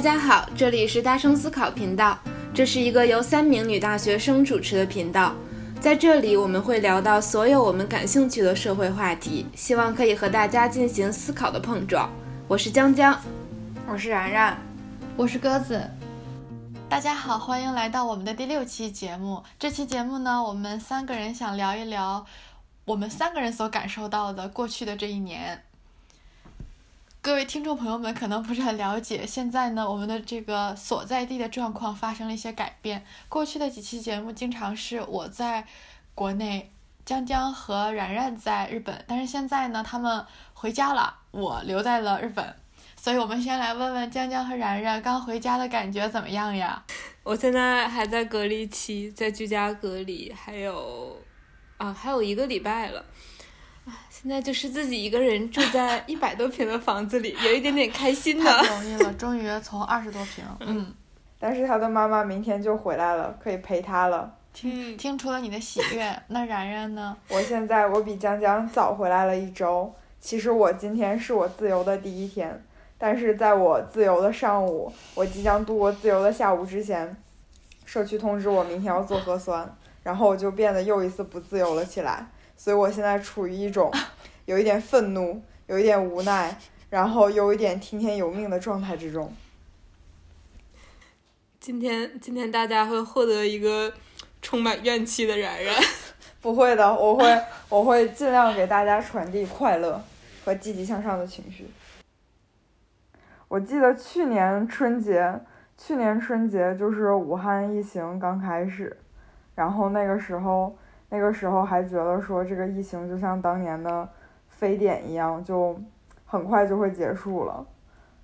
[0.00, 2.18] 大家好，这里是大声思考频道，
[2.54, 5.34] 这是一个由三名女大学生主持的频道，
[5.78, 12.10] 在这里我们会聊到所有我们感兴趣的社会话题，希望可以和大家进行思考的碰撞。
[12.48, 13.14] 我是江江，
[13.86, 14.56] 我是然然，
[15.18, 15.82] 我是鸽子。
[16.88, 19.44] 大家好，欢迎来到我们的第六期节目。
[19.58, 22.24] 这期节目呢，我们三个人想聊一聊
[22.86, 25.62] 我们三个人所感受到的过去的这一年。
[27.22, 33.04] 各位听众朋友们可能不是很了解，现在呢，我们的这个所在地的状况发生了一些改变。
[33.28, 35.66] 过去的几期节目经常是我在
[36.14, 36.72] 国内，
[37.04, 42.56] 江江和然然在日本，但是现在呢，他们回家了，我留在了日本。
[42.96, 46.82] 所以我们先来问问江江和然然刚回家的感觉怎么样呀？
[47.22, 51.20] 我现在还在隔离期，在居家隔离，还有
[51.76, 53.04] 啊，还有一个礼拜了。
[54.22, 58.44] 现在就是自己一个人住在 一百多平的房子里，有一点点开心的。
[58.44, 60.92] 太不容易了，终于从二十多平，嗯。
[61.38, 64.30] 但是他的妈妈明天就回来了，可以陪他了。
[64.52, 67.16] 听听出了你的喜悦，那然然呢？
[67.30, 69.90] 我现在我比江江早回来了一周。
[70.20, 72.62] 其实我今天是我自由的第一天，
[72.98, 77.16] 但是在我自由的上午，我即将度过自由的下午之前，
[77.86, 79.66] 社区通知我明天要做核酸，
[80.02, 82.28] 然后我就变得又一次不自由了起来。
[82.60, 83.90] 所以我现在处于一种
[84.44, 86.54] 有一点愤怒、有一点无奈，
[86.90, 89.34] 然后有一点听天由命的状态之中。
[91.58, 93.94] 今天，今天大家会获得一个
[94.42, 95.74] 充满怨气的然然。
[96.42, 100.04] 不会的，我会，我会尽量给大家传递快乐
[100.44, 101.66] 和积极向上的情绪。
[103.48, 105.40] 我记得去年春节，
[105.78, 108.94] 去年春节就是武汉疫情刚开始，
[109.54, 110.76] 然后那个时候。
[111.10, 114.08] 那个时候还觉得说这个疫情就像当年的
[114.48, 115.78] 非典一样，就
[116.24, 117.66] 很快就会结束了。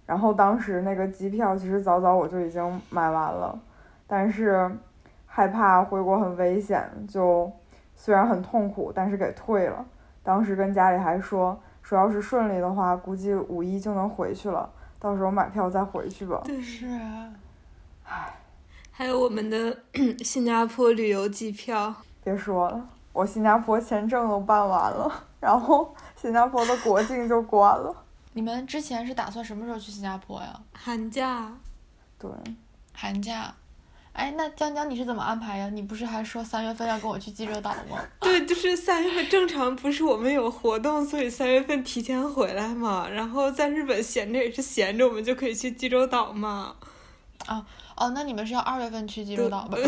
[0.07, 3.59] 然后当时那个机票其实早早我就已经买完了，
[4.07, 4.71] 但是
[5.27, 7.51] 害怕回国很危险，就
[7.97, 9.85] 虽然很痛苦，但是给退了。
[10.23, 14.71] 当时跟家里还说说要是顺利的话，估计五一就能回去了，
[15.01, 16.43] 到时候买票再回去吧。
[16.63, 17.33] 是啊，
[18.05, 18.35] 唉，
[18.93, 19.77] 还有我们的
[20.23, 21.95] 新加坡旅游机票。
[22.27, 27.95] 别说了，我新加坡签证都办完了，然后新加坡的国境就关了。
[28.33, 30.61] 你们之前是打算什么时候去新加坡呀？
[30.73, 31.53] 寒假。
[32.19, 32.29] 对。
[32.93, 33.55] 寒假。
[34.13, 35.69] 哎，那江江你是怎么安排呀？
[35.69, 37.97] 你不是还说三月份要跟我去济州岛吗？
[38.19, 43.09] 对，就是三月份正常不是我们有活动，所以三月份提前回来嘛。
[43.09, 46.75] 然后在日本闲着也是闲着，我们就可以去济州岛嘛。
[47.47, 47.65] 啊。
[47.97, 49.79] 哦，那你们是要二月份去济州岛吧？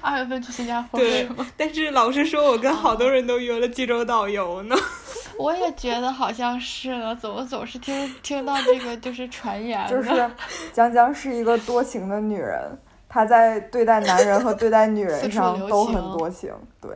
[0.00, 1.44] 二月份去新加坡是吗？
[1.56, 4.76] 但是老师说我跟好多人都约了济州岛游呢。
[5.36, 9.86] 我也觉得好像是呢，怎么总是听听到这个就是传言？
[9.88, 10.30] 就是
[10.72, 16.54] 江江是一个多情的女人，她在对待男人和对待女人上都很多情。
[16.80, 16.90] 对。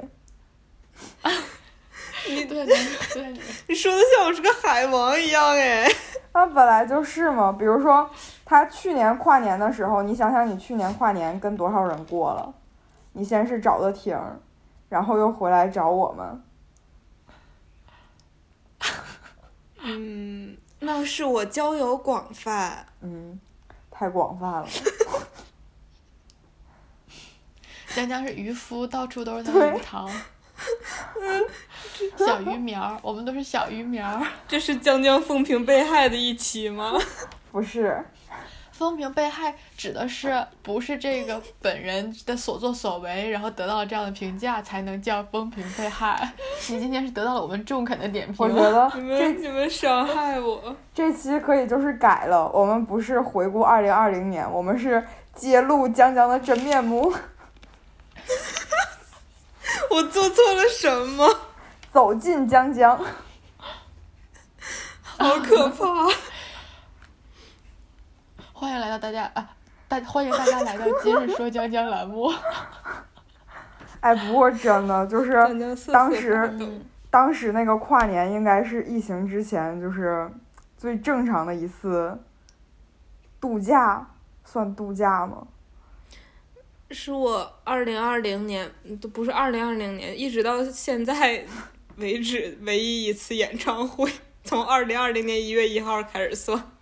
[2.28, 2.76] 你对对
[3.14, 3.34] 对，
[3.66, 5.90] 你说的像我是个海王一样哎。
[6.32, 8.08] 那本来就是嘛，比如说。
[8.44, 12.52] 他去年跨年的时候，你想想，你去年跨年跟多少人过了？
[13.12, 14.18] 你先是找的婷，
[14.88, 16.42] 然后又回来找我们。
[19.82, 22.84] 嗯，那是我交友广泛。
[23.02, 23.40] 嗯，
[23.88, 24.66] 太广泛了。
[27.94, 30.10] 江江是渔夫，到处都是他的鱼塘。
[32.16, 34.22] 小鱼苗，我们都是小鱼苗。
[34.48, 36.92] 这是江江风评被害的一期吗？
[37.50, 38.04] 不是。
[38.72, 46.32] 风评被害指的是不是这个本人的所作所为，然后得到了这样的评价，才能叫风评被害。
[46.70, 48.36] 你今天是得到了我们中肯的点评。
[48.38, 50.74] 我觉得你们你们伤害我。
[50.94, 57.12] 这期可以就是改了，我们不是回顾二零二零年，我们是揭露江江的真面目。
[59.90, 61.28] 我做错了什么？
[61.92, 62.96] 走进江江。
[65.02, 65.84] 好可怕。
[68.52, 69.50] 欢迎来到大家啊，
[69.88, 72.32] 大欢迎大家来到今日说江江栏目。
[74.00, 75.32] 哎，不过真的就是
[75.92, 76.58] 当时，
[77.10, 80.30] 当时那个跨年应该是疫情之前就是
[80.76, 82.18] 最正常的一次
[83.40, 84.06] 度假，
[84.44, 85.46] 算度假吗？
[86.92, 88.70] 是我二零二零年
[89.00, 91.46] 都不是二零二零年，一直到现在
[91.96, 94.10] 为止唯一一次演唱会，
[94.42, 96.72] 从二零二零年一月一号开始算。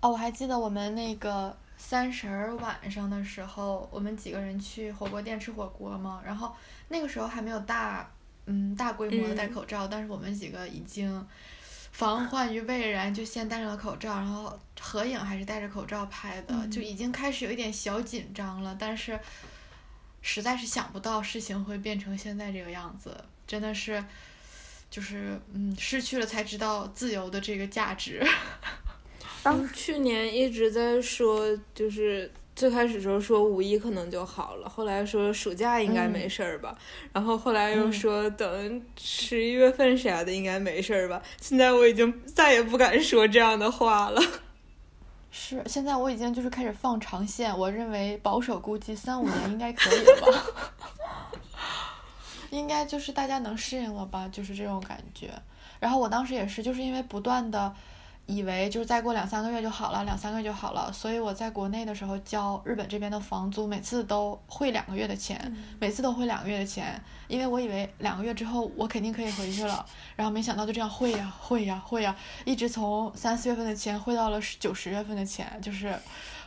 [0.00, 6.20] 哦，我还记得我们那个三十儿晚上的时候，我们几个人去火锅店吃火锅嘛。
[6.26, 6.54] 然后
[6.88, 8.12] 那个时候还没有大，
[8.46, 11.26] 嗯，大规模的戴口罩，但是我们几个已经
[11.92, 18.76] 防患于未然，就先戴上了口罩，然后合影还是戴着口罩拍的，就已经开始有一点小紧张了。
[18.78, 19.18] 但是
[20.20, 23.16] 实在是想不到事情会变成现在这个样子，
[23.46, 24.04] 真的是，
[24.90, 28.26] 就是嗯，失去了才知道自由的这个价值。
[29.42, 32.32] 当去年一直在说，就是。
[32.54, 36.76] 最开始时候说五一可能就好了，后来说暑假应该没事儿吧，
[37.12, 41.20] 然后后来又说等十一月份啥的应该没事儿吧。
[41.40, 44.20] 现在我已经再也不敢说这样的话了。
[45.32, 51.36] 是，现在我已经就是开始放长线，我认为保守估计三五年应该可以了吧，
[52.50, 55.30] 应该就是大家能适应了吧，就是这种感觉。
[55.80, 57.74] 然后我当时也是，就是因为不断的。
[58.34, 66.98] 以为就是再过两三个月就好了，两三个月就好了，所以我在国内的时候交日本这边的房租，每次都汇两个月的钱，每次都汇两个月的钱，
[67.28, 69.84] 因为我以为两个月之后我肯定可以回去了，
[70.16, 75.94] 然后没想到就这样汇呀汇呀汇呀，一直从三四月份的钱汇到了九十月份的钱，就是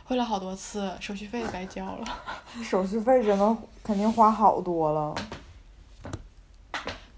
[0.04, 2.04] 汇了好多次，手续费白交了。
[2.64, 5.14] 手续费真的肯定花好多了。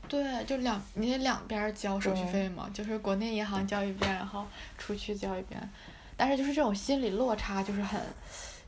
[0.08, 4.46] 对，就两你得两边交手续费嘛，就是国内银行交一遍，然后
[4.78, 5.70] 出去交一遍，
[6.16, 8.00] 但是就是这种心理落差就是很，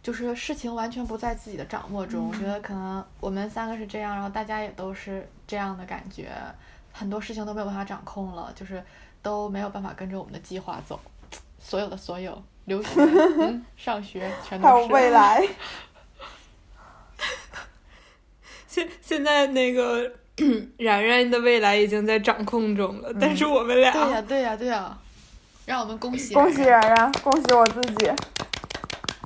[0.02, 2.28] 就是事情完全不在自己的掌握中。
[2.28, 6.30] 我觉得可能我们三个是这样，然后大家也都是这样的感觉，
[6.92, 8.84] 很多事情都没有办法掌控了，就是
[9.22, 11.00] 都没有办法跟着我们的计划走，
[11.58, 12.90] 所有的所有，留学、
[13.78, 14.74] 上学全都是。
[14.74, 15.48] 还有未来。
[18.68, 20.16] 现现在那个。
[20.78, 24.98] 然然的未来已经在掌控中了，但是我们俩对呀对呀对呀，
[25.66, 28.10] 让我们恭喜恭喜然然，恭喜我自己，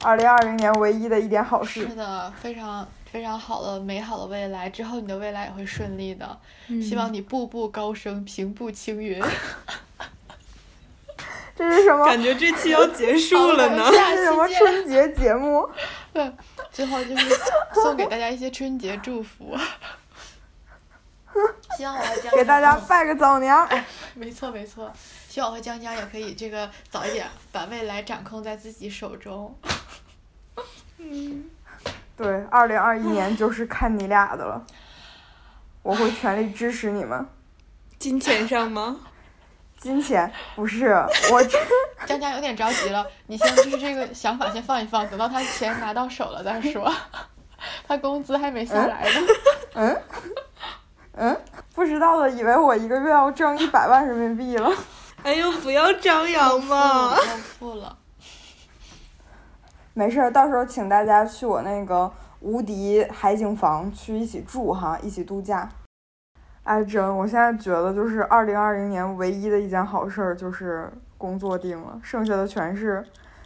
[0.04, 1.88] 二零二零年唯一的一点好事。
[1.88, 6.38] 是的，非常非常好的美好的未来，之后你的未来也会顺利的，
[6.82, 9.22] 希望你步步高升，平步青云。
[11.56, 12.04] 这是什么？
[12.04, 13.86] 感觉这期要结束了呢？
[13.88, 15.64] 这是什么春节节目？
[16.12, 16.28] 对，
[16.72, 17.26] 最后就是
[17.72, 19.56] 送给大家一些春节祝福。
[21.76, 23.54] 希望我和江江给大家拜个早年。
[23.66, 23.84] 哎
[24.14, 24.92] 没错没错，
[25.28, 29.56] 希望我和江江也可以这个早一点把未来掌控在自己手中。
[30.98, 31.50] 嗯，
[32.16, 34.64] 对，二零二一年就是看你俩的了，
[35.82, 37.26] 我会全力支持你们。
[37.98, 39.00] 金钱上吗？
[39.78, 40.94] 金钱不是
[41.30, 41.58] 我这。
[42.06, 46.94] 江江有点着急了，你先就是这个想法先放一放，等到他钱拿到手了再说。
[47.86, 49.20] 他工资还没下来呢。
[49.74, 49.88] 嗯。
[49.94, 50.02] 嗯，
[51.74, 54.70] 不知道的以为我一个月要挣一百万人民币了。
[55.22, 57.14] 哎呦，不要张扬嘛！
[57.16, 57.96] 要付了。
[59.94, 65.70] 没事儿，到时候请大家去我那个无敌海景房去一起住哈，一起度假。
[66.64, 73.02] 哎，真，我现在觉得就是二零二零年唯一的一件好事儿就是工作定了，剩下的全是，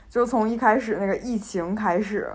[0.08, 2.32] 就从一开始那个疫情开始，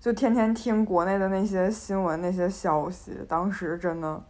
[0.00, 4.22] 就天天听国内的那些新闻那些消息，当时真的。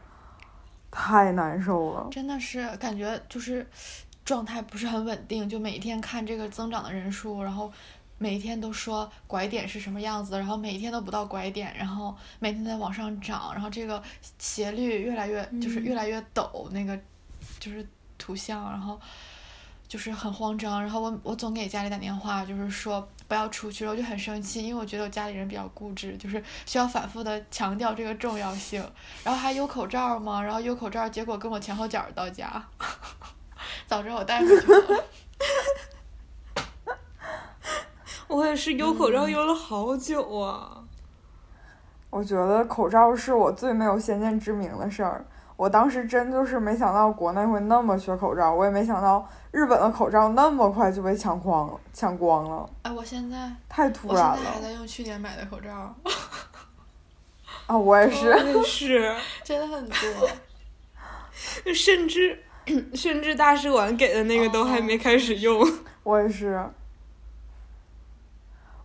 [0.93, 3.67] 太难受了，真的是感觉就是
[4.25, 7.73] 状态不是很稳定，就每天看这个增长的人数，然后
[8.19, 14.01] 每天都说拐点是什么样子，然后每天都不到拐点，然后每天在往上涨，然后这个
[14.39, 16.97] 斜率越来越就是越来越陡，那个
[17.59, 17.85] 就是
[18.17, 19.01] 图像，然后。
[19.89, 28.87] 就是很慌张，然后我我总给家里打电话，就是说不要出去，了，我就很生气，因为我觉得我家里人比较固执，就是需要反复的强调这个重要性。
[29.25, 30.43] 然后还有口罩吗？
[30.43, 32.63] 然后有口罩，结果跟我前后脚到家，
[33.89, 35.05] 早知道我带回去了。
[38.29, 40.85] 我也是有口罩有了好久啊。
[42.11, 45.25] 我觉得口罩是我最没有先见之明的事儿。
[45.63, 52.69] 我当时真就是没想到国内会那么缺口罩，我也没想到日本的口罩那么快就被抢光了，抢光了。
[52.83, 54.33] 哎，我现在太突然了。
[54.33, 55.95] 我现在还在用去年买的口罩。
[57.69, 58.27] 啊，我也是。
[58.27, 59.15] 也是，
[59.45, 59.95] 真的很多。
[61.73, 62.43] 甚至
[62.95, 65.65] 甚至大使馆给的那个都还没开始用。
[66.03, 66.61] 我也是。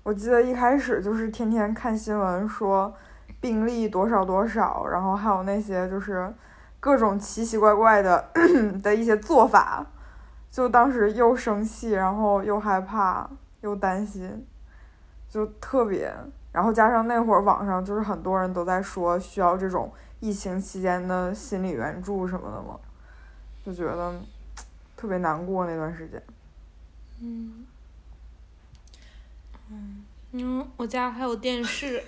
[0.03, 2.93] 我记得一开始就是天天看新闻说
[3.41, 6.31] 病例多少多少，然后还有那些就是。
[6.79, 8.29] 各种奇奇怪怪的
[8.83, 9.85] 的一些做法，
[10.51, 13.29] 就当时又生气，然后又害怕，
[13.61, 14.45] 又担心，
[15.29, 16.13] 就特别，
[16.51, 22.79] 然后加上那会儿网上就是很多人都在说需要这种疫情期间的心理援助什么的嘛，
[23.65, 24.13] 就觉得
[24.95, 26.21] 特别难过那段时间。
[27.21, 27.65] 嗯，
[29.69, 32.03] 嗯，嗯，我家还有电视，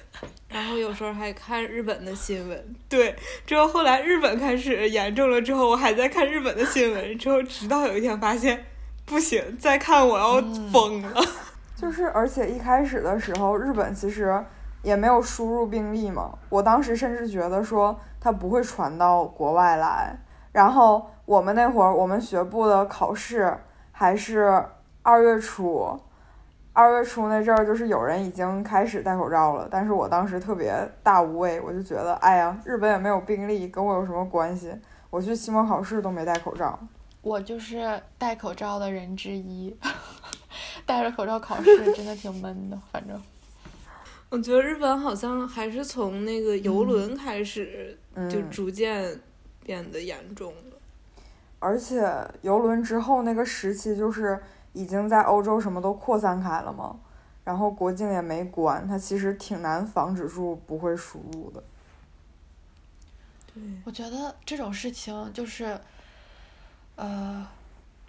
[0.50, 2.76] 然后有时候还看日本的新闻。
[2.90, 7.18] 对，之后后来日本开始严重了之后，我还在看日本的新闻。
[7.18, 8.66] 之后直到有一天发现，
[9.06, 11.22] 不行，再看我要疯了。
[11.78, 14.44] 就是，而且一开始的时候，日本其实
[14.84, 16.38] 也没有输入病例嘛。
[16.50, 20.14] 我当时甚至觉得说它不会传到国外来。
[20.52, 23.58] 然后我们那会儿，我们学部的考试
[23.94, 24.66] 还是
[25.04, 25.98] 二月初。
[26.72, 30.74] 二月初那阵儿，就是有人已经开始戴口罩了，但是我当时特别
[31.04, 34.72] 大无畏，我就觉得，哎呀，日本也没有病例，跟我有什么关系？
[35.10, 36.80] 我去期末考试都没戴口罩。
[37.22, 39.76] 我就是戴口罩的人之一，
[40.86, 43.22] 戴着口罩考试真的挺闷的，反正。
[44.30, 47.98] 我觉得日本好像还是从那个游轮开始，
[48.30, 49.20] 就逐渐
[49.66, 50.78] 变得严重了。
[51.58, 52.10] 而且
[52.42, 54.40] 游轮之后那个时期就是。
[54.74, 57.00] 已经在欧洲什么都扩散开了嘛，
[57.44, 61.64] 然后国境也没关，它其实挺难防止住不会输入的。
[63.54, 65.80] 对，我觉得这种事情就是，
[66.96, 67.48] 呃，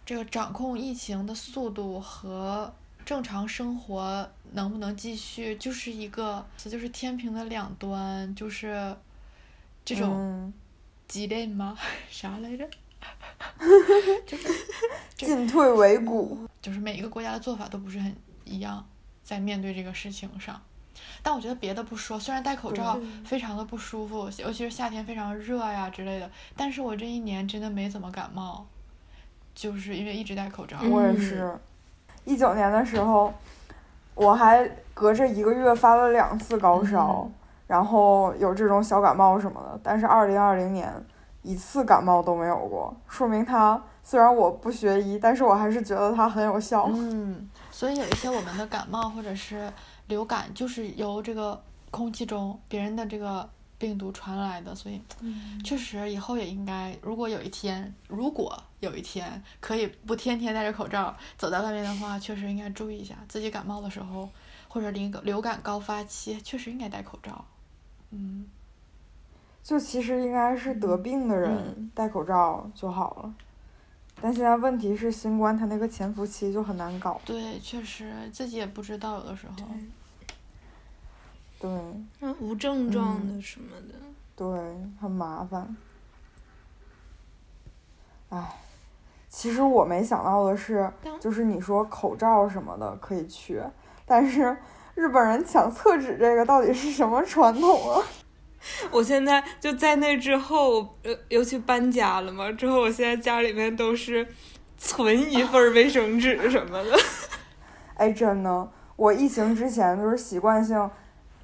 [0.05, 2.71] 这个掌控疫情的速度和
[3.07, 8.95] 正常生活能不能继续，就是一个就是天平的两端，就是
[9.85, 10.52] 这种
[11.09, 11.76] 激烈吗？
[12.11, 12.69] 啥来着？
[14.26, 14.49] 就是
[15.16, 16.38] 进退维谷。
[16.61, 18.14] 就是每一个国家的做法都不是很
[18.45, 18.85] 一样，
[19.23, 20.61] 在面对这个事情上，
[21.23, 28.66] 但我觉得别的不说，虽然戴口罩非常的不舒服，尤其是夏天非常热呀之类的，但是我这一年真的没怎么感冒，
[29.54, 30.76] 就是因为一直戴口罩。
[30.90, 31.59] 我也是，
[32.26, 33.33] 一九年的时候，
[34.14, 37.26] 我还隔着一个月发了两次高烧，
[37.66, 40.92] 然后有这种小感冒什么的，但是二零二零年
[41.43, 43.83] 一次感冒都没有过，说明它。
[44.03, 46.89] 虽然我不学医，但是我还是觉得它很有效。
[46.93, 49.73] 嗯，所以有一些我们的感冒或者是
[50.09, 54.75] 流感，就是由这个空气中别人的这个病毒传来的。
[54.75, 55.01] 所以，
[55.63, 64.29] 确实以后也应该，如果有一天，如果有一天可以不天天戴着口罩走在外面的话，确实应该注意一下自己感冒的时候，
[64.69, 67.45] 或者流流感高发期，确实应该戴口罩。
[68.11, 68.47] 嗯，
[69.71, 73.35] 就其实应该是得病的人戴口罩就好了。
[74.21, 77.21] 但现在问题是新冠，它那个潜伏期就很难搞。
[77.25, 79.55] 对，确实自己也不知道，有的时候。
[81.61, 81.71] 对。
[82.19, 83.95] 那无症状的什么的。
[84.35, 84.49] 对，
[85.00, 85.77] 很麻烦。
[88.31, 88.57] 唉，
[89.29, 93.62] 其实我没想到的是，就是你说口罩什么的可以去，
[94.05, 94.57] 但是
[94.97, 98.03] 日本人抢厕纸这个到底是什么传统啊？
[98.90, 104.26] 我现在就在那之后，呃，尤其搬家了嘛，之后我现在家里面都是
[104.76, 106.97] 存一份卫生纸什么的。
[107.97, 110.90] 哎，真的，我疫情之前就是习惯性，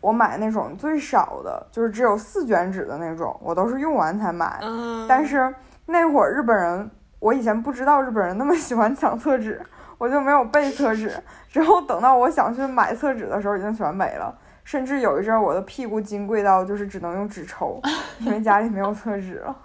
[0.01, 4.59] 我买那种最少的，就是只有四卷纸的那种，我都是用完才买。
[4.63, 5.07] 嗯。
[5.09, 5.55] 但是
[5.87, 9.61] 那会儿日本人，我以前不知道日本人那么喜欢抢厕纸，
[9.99, 11.13] 我就没有备厕纸。
[11.51, 14.37] 之后等到我想去买厕纸的时候，已经全没了。
[14.67, 17.81] 甚至有一阵儿，我的屁股金贵到就是只能用纸抽，
[18.19, 19.57] 因为家里没有厕纸了。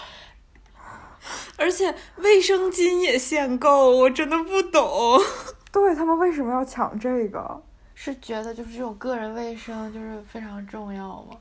[1.56, 5.18] 而且卫生巾也限购，我真的不懂。
[5.72, 7.62] 对他们为什么要抢这个？
[7.94, 11.38] 是觉得就是这种个人卫生就是非常重要吗？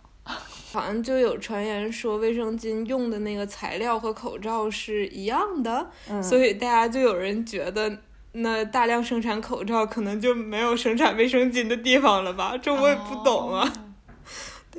[0.72, 5.91] 好像就有传言说卫生巾用的那个材料和口罩是一样的，
[6.22, 7.98] 所以大家就有人觉得。
[8.36, 12.58] 那大量生产口罩，可能就没有生产卫生巾的地方了吧？
[12.58, 13.72] 这我也不懂啊。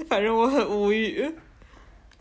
[0.09, 1.33] 反正我很无语。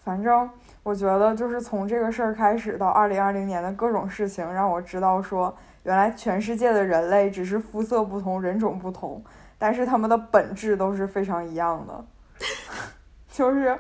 [0.03, 0.47] 反正
[0.83, 9.23] 我觉得，就是从这个事儿开始到二零二零年的各种事情，让我知道说，原来全世界的人类只是肤色不同、人种不同，
[9.57, 12.05] 但是他们的本质都是非常一样的。
[13.31, 13.75] 就是，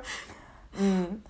[0.77, 1.21] 嗯，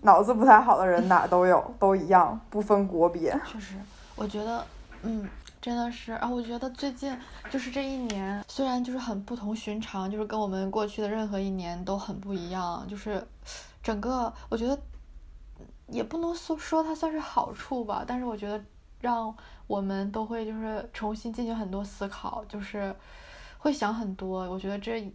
[0.00, 3.38] 脑子不太好的人哪都有，都一样，不分国别。
[3.44, 3.74] 确实，
[4.14, 4.64] 我觉得，
[5.02, 5.28] 嗯。
[5.66, 7.12] 真的是啊，我觉得最近
[7.50, 13.26] 就是这一年，虽然就是很不同寻常，就是跟我们过去的任何一年都很不一样，就是
[13.82, 14.80] 整个我觉得
[15.88, 18.64] 也不能说说它算是好处吧，但是我觉得
[19.00, 22.94] 让我们都会就是重新进行很多思考，就是
[23.58, 24.48] 会想很多。
[24.48, 25.12] 我觉得这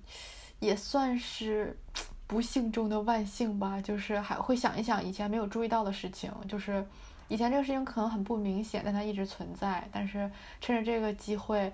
[0.60, 1.80] 也算是
[2.28, 6.86] 不幸中的万幸吧，就是还会想一想以前没有注意到的事情，就是。
[7.32, 9.88] 以前这个事情可能很不明显，但它一直存在。
[9.90, 11.72] 但是趁着这个机会，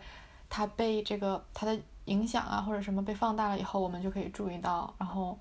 [0.48, 5.36] 它被这个它的影响啊或者什么被放大了以后，我们就可以注意到，然后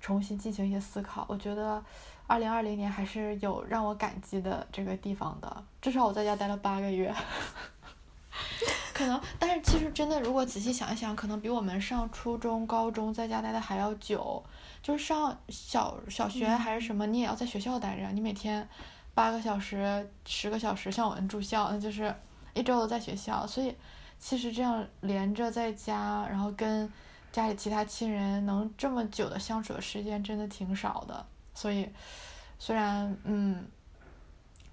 [0.00, 1.26] 重新进行一些思考。
[1.28, 1.82] 我觉得，
[2.28, 5.64] 二零二零年还是有让我感激的这个地方的。
[5.82, 7.12] 至少我在家待了八个月。
[8.94, 14.40] 可能，但是其实真的，如果仔细想一想，可能比我们上初中、高中在家待的还要久。
[14.80, 18.66] 就是上小小学还是什么，你也要在学校待着，你每天
[19.16, 22.14] 八个小时、十个小时，像我们住校，那就是
[22.52, 23.46] 一周都在学校。
[23.46, 23.74] 所以
[24.18, 26.92] 其实这样连着在家，然后跟
[27.32, 31.26] 家里其他亲人能这么久的相处的时间，真的挺少的。
[31.54, 31.88] 所以
[32.58, 33.66] 虽然嗯，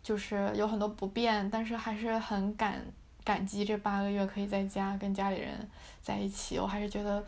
[0.03, 2.85] 就是有很多不便，但是还是很感
[3.23, 5.69] 感激这八个月可以在家跟家里人
[6.01, 7.25] 在一起，我还是觉得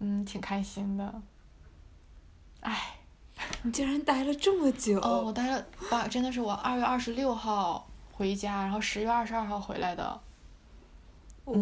[0.00, 1.22] 嗯挺开心的。
[2.62, 2.95] 唉，
[3.62, 4.98] 你竟然待了这么久！
[5.00, 10.20] 哦，我待了八，真的是我二月二十六号回家，然后十月二十二号回来的。
[11.44, 11.54] 哦，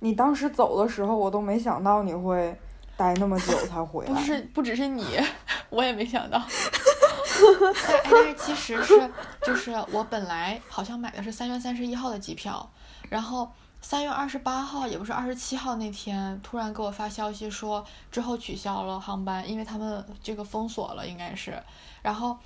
[0.00, 2.58] 你当时走的时候，我都没想到你会
[2.96, 4.12] 待那么久才回来。
[4.12, 5.04] 不是， 不只是你，
[5.70, 6.42] 我也没想到。
[7.86, 9.10] 但但是其实是，
[9.42, 12.68] 就是我本来好像买的是三月三十一号的机票，
[13.08, 13.48] 然后。
[13.80, 21.62] 三月二十八号，也不是二十七号那天，突然给我发消息说之后取消了航班，因为他们这个封锁了，应该是。
[22.02, 22.36] 然后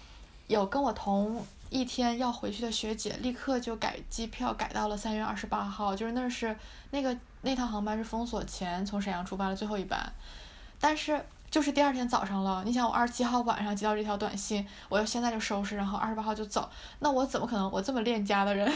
[0.46, 6.56] 有跟我同一天要回去的学姐，立刻就改机票改到了三月二十八号，就是那是
[6.90, 10.12] 那个那趟航班是封锁前从沈阳出发的最后一班，
[10.78, 12.62] 但是就是第二天早上了。
[12.64, 16.70] 你想我二十七号晚上接到这条短信，我要现在就收拾，然后二十八号就走，
[17.00, 18.70] 那我怎么可能我这么恋家的人？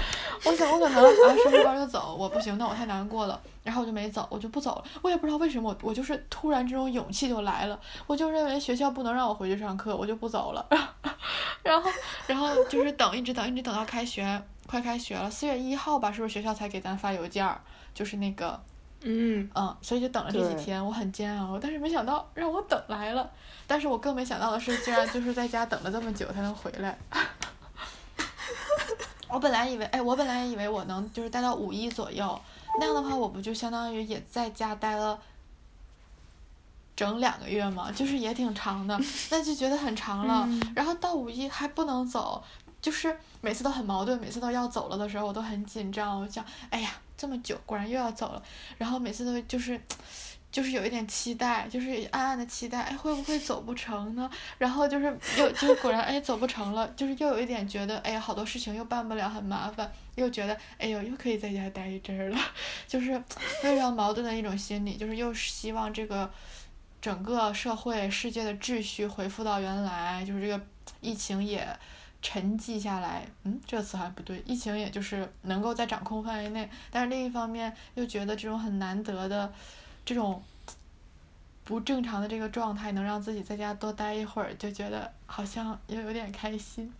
[0.44, 1.34] 我想我可能啊？
[1.44, 2.14] 收拾包就走？
[2.18, 3.40] 我不行，那我太难过了。
[3.62, 4.84] 然后我就没走，我就不走了。
[5.02, 7.78] 我也不知道为什么，我我就是突然这种勇气就来了。
[8.06, 10.66] 我就认为学校不能让我回去上课，我就不走了。
[11.62, 11.90] 然后，
[12.26, 17.60] 然后就是等，一直等，一直等到开学，快开学了，四月一号吧，是不是学校才给咱发邮件儿？
[17.92, 18.58] 就是那个，
[19.02, 23.28] 嗯嗯，所以就等了这几天，我很煎熬，但是没想到让我等来了。
[23.66, 26.96] 但是我更没想到的是，竟然就是在家等了这么久才能回来。
[29.28, 32.40] 我本来以为，哎，我本来以为我能就是待到五一左右，
[32.80, 35.18] 那样的话，我不就相当于也在家待了
[36.96, 37.92] 整两个月吗？
[37.92, 38.98] 就是也挺长的，
[39.30, 40.48] 那就觉得很长了。
[40.74, 42.42] 然后到五一还不能走，
[42.80, 46.20] 就是每次都很矛盾，每次都要走了的时候，我都很紧张。
[46.20, 48.42] 我想，哎呀，这么久，果然又要走了。
[48.78, 49.80] 然后每次都就是。
[50.50, 54.28] 就是有一点期待，就是暗暗的期待，哎，会不会走不成呢？
[54.56, 55.04] 然后就是
[55.36, 62.38] 又就是果然，哎，走不成了，就是又有一点觉得，哎呀，好多事情又办不了，很麻烦，又觉得，哎呦，又可以在家待一阵儿了，
[62.88, 63.22] 就是
[63.60, 66.30] 非常矛盾的一种心理，就是又希望这个
[67.00, 70.58] 整个社会世界的秩序恢复到原来，就是这个
[71.02, 71.68] 疫情也
[72.22, 79.52] 沉寂下来，嗯，这个词还不对，疫情也就是能够在掌控范围内，但是另一方面又觉得这种很难得的。
[80.08, 80.42] 这种
[81.64, 86.90] 不正常的这个状态，能让自己在家多待一会儿，就觉得好像又有点开心。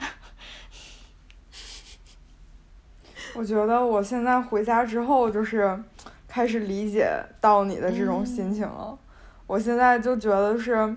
[3.35, 5.83] 我觉得我现在回家之后，就是
[6.29, 8.99] 开始理解到你的这种心情了。
[9.47, 10.95] 我现在就觉得是，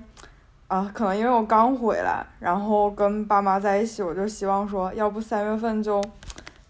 [0.68, 6.04] 啊，可能因为我刚回来，然后跟爸妈在一起，我就希望说，要不三月份就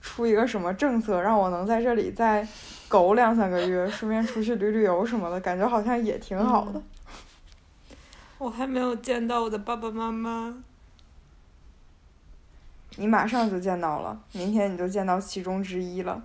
[0.01, 2.47] 出一个什么政策，让我能在这里再。
[2.91, 6.81] 苟两三个月，顺便出去旅旅游什么的，感觉好像也挺好的。
[8.37, 10.53] 我还没有见到我的爸爸妈妈。
[12.97, 16.21] 你马上就见到了，明天你就见到其中之一了。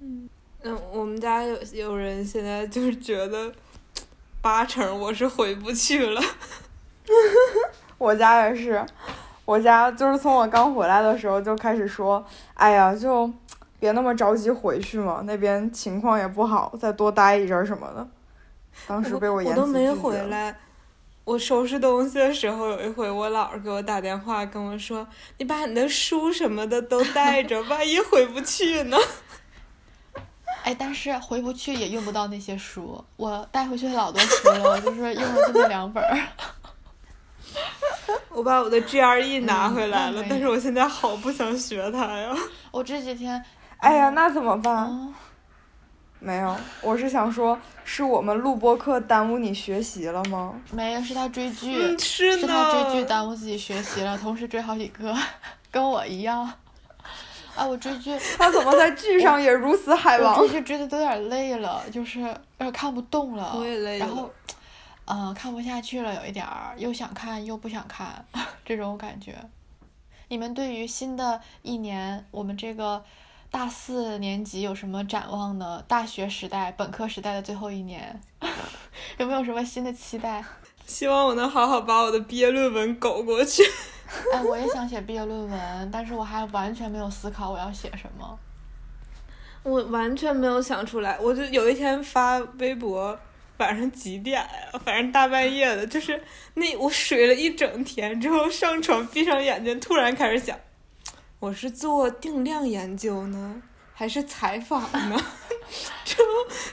[0.00, 0.28] 嗯，
[0.62, 3.52] 嗯，我们家有有人现在就是觉得，
[4.42, 6.20] 八成我是回不去了。
[7.96, 8.84] 我家也是，
[9.44, 13.32] 我家就是从我刚回来的时候就开始说，哎呀，就。
[13.86, 18.04] 别那么着急回去嘛，那边情况也不好，再多待一阵儿什么的。
[18.88, 20.56] 当时被我严我都没回来。
[21.24, 25.06] 我收拾东西的时候，有一回我姥儿给我打电话跟我说
[25.38, 28.96] ：“你把你的书什么的都带着，万一回不去呢。
[30.64, 36.18] ”哎，但是回不去也用不到那些书，我带回去老多书了，我就是用了就那两本儿。
[38.30, 42.36] 我把我的 GRE 拿回来了，但是我现在好不想学它呀。
[42.70, 43.42] 我这几天。
[43.78, 45.14] 哎呀，那怎么办？
[46.18, 50.54] 没有，我是想说，是我们录播课耽误你学习了吗？
[50.72, 55.14] 没有，是他追剧，是他追剧耽误自己学习了，同时追好几个，
[55.70, 56.50] 跟我一样。
[57.54, 60.38] 啊，我追剧， 他怎么在剧上 也如此海王？
[60.38, 63.52] 追剧追的都有点累了，就是有点看不动了。
[63.54, 64.06] 我也累了。
[64.06, 64.30] 然后，
[65.04, 68.24] 嗯，看不下去了，有一点儿，又想看又不想看，
[68.64, 69.34] 这种感觉。
[70.28, 73.04] 你们对于新的一年，我们这个。
[73.56, 75.82] 大四年级有什么展望呢？
[75.88, 78.20] 大学时代、本科时代的最后一年，
[79.16, 80.44] 有没有什么新的期待？
[80.84, 83.62] 希望我能好好把我的毕业论文苟过去。
[84.30, 88.38] 哎，我也想写毕业论文，但是我还完全没有思考我要写什么。
[89.62, 93.18] 我完全没有想出来，我就有一天发微博，
[93.56, 94.78] 晚上几点呀？
[94.84, 100.54] 反正大半夜的，就是那我水了一整天之后上床闭上眼睛，突然开始想，
[101.38, 105.16] 我是做定量研究呢，还是采访呢？
[106.04, 106.24] 就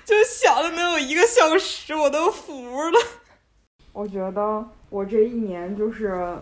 [0.05, 2.99] 就想了能有一个小时，我都服了。
[3.91, 6.37] 我觉得我这一年就是，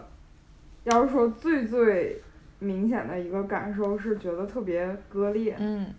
[0.84, 2.22] 要是说最最
[2.60, 5.94] 明显的一个感受是觉得特别割裂，嗯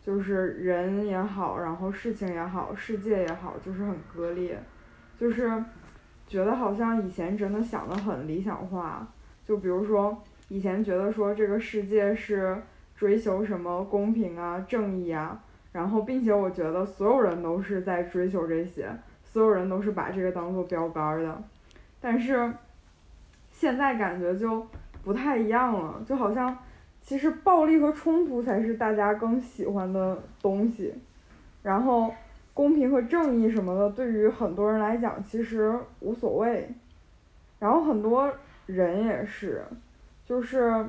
[0.00, 4.62] 就是人也好，然后事情也好，世界也好，就是很割裂，
[5.18, 5.62] 就是
[6.26, 9.06] 觉得好像以前真的想的很理想化，
[9.44, 12.56] 就比如说以前觉得说这个世界是
[12.96, 15.40] 追求什么公平啊、正义啊，
[15.72, 18.90] 然后并且我觉得所有人都是在追求这些，
[19.22, 21.42] 所有人都是把这个当做标杆的，
[22.00, 22.52] 但是
[23.50, 24.66] 现在感觉就
[25.04, 26.56] 不太一样了，就好像
[27.00, 30.94] 其实暴力和冲突才是大家更喜欢的东西，
[31.62, 32.12] 然后
[32.54, 36.68] 公平和正义什么的，对于很多人来讲其实无所谓，
[37.58, 38.32] 然后很多
[38.66, 39.64] 人也是，
[40.28, 40.86] 就是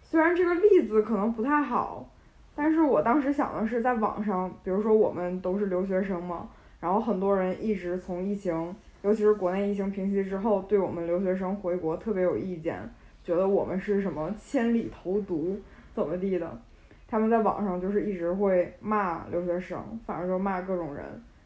[0.00, 2.08] 虽然这个例子可能不太好，
[2.54, 6.48] 但是我当时想的是在网上，比如说我们都是留学生嘛，
[6.80, 12.80] 然后很多人一直从疫情，尤其是国内疫情平息之后，对我们留学生回国特别有意见，
[13.22, 15.60] 觉得我们是什么千里投毒
[15.92, 16.58] 怎么地的，
[17.06, 21.04] 他们在网上就是一直会骂留学生，反正就骂各种人。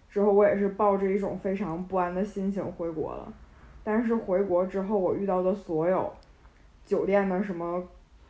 [0.09, 3.33] 之后我也是抱着一种非常不安的心情回国了，
[3.83, 6.12] 但是回国之后我遇到的所有
[6.85, 7.83] 酒店的什么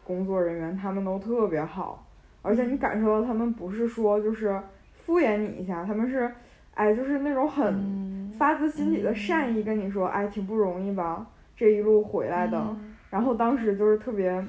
[0.04, 2.06] 工作人员，他们都特别好，
[2.42, 4.60] 而且你感受到他们不是说就是
[5.04, 6.30] 敷衍你一下，他们是，
[6.74, 8.12] 哎，就是那种很嗯。
[8.38, 12.58] 发自心底的善意跟你说，哎，挺不容易吧，这一路回来的。
[12.58, 12.94] 嗯。
[13.10, 14.44] 然后当时就是特别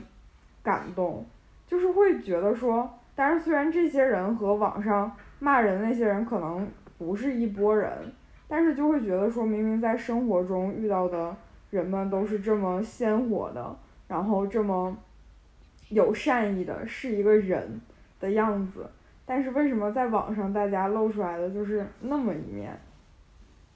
[0.63, 1.25] 感动，
[1.67, 7.91] 就是会觉得说，但是虽然这些人和网上骂人那些人可能不是一拨人，
[8.47, 11.35] 但是就会觉得说明明在生活中遇到的
[11.69, 13.75] 人们都是这么鲜活的，
[14.07, 14.95] 然后这么
[15.89, 17.81] 有善意的，是一个人
[18.19, 18.89] 的样子，
[19.25, 22.77] 但是为什么在网上大家露出来的就是那么一面？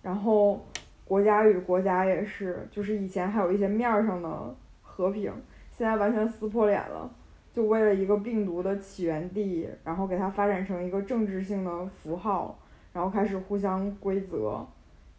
[0.01, 0.65] 然后
[1.05, 5.31] 国家与国家也是，就是以前还有一些面儿上的和平，
[5.71, 7.09] 现在完全撕破脸了。
[7.53, 12.55] 就为了一个病毒的起源地，然后给它发展成一个政治性的符号，
[12.93, 14.63] 然后开始互相规则，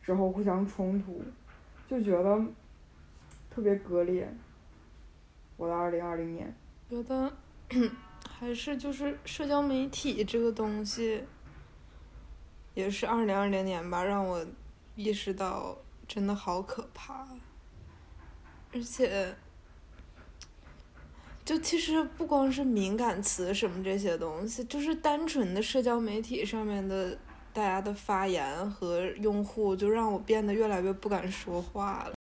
[0.01, 1.21] 之后互相冲突，
[1.89, 2.41] 就觉得
[3.51, 4.29] 特别割裂。
[5.59, 6.55] 我的二零二零年，
[6.89, 7.31] 觉得
[8.31, 11.25] 还是就是社交媒体这个东西，
[12.75, 14.47] 也是二零二零年吧，让我
[14.95, 17.27] 意识到真的好可怕，
[18.73, 19.35] 而且，
[21.45, 27.19] 就其实不光是敏感词什么这些东西，就是单纯的社交媒体上面的
[27.53, 32.18] 大家的发言和用户，就让我变得越来越不敢说话了。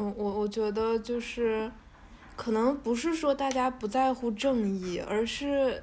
[0.00, 1.68] 嗯，我我觉得就是，
[2.36, 5.82] 可能不是说大家不在乎正义，而是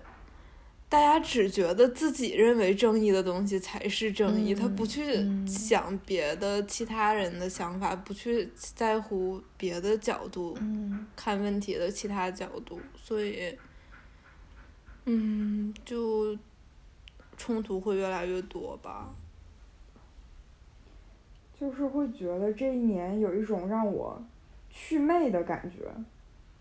[0.87, 13.53] 大家只觉得自己认为正义的东西才是正义，他不去嗯想别的其他人的想法，不去在乎别的角度嗯看问题的其他角度，所以，
[15.03, 16.37] 嗯，就
[17.35, 19.13] 冲突会越来越多吧。
[21.65, 24.21] 就是会觉得这一年有一种让我
[24.69, 25.91] 祛魅的感觉，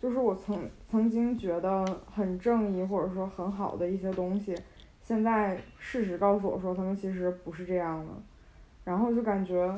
[0.01, 0.59] 就是我曾
[0.91, 4.57] 曾经觉得很正义或者说很好的一些东西，
[5.03, 8.13] 现在事实告诉我说他们其实不是这样的，
[8.83, 9.71] 然后就感觉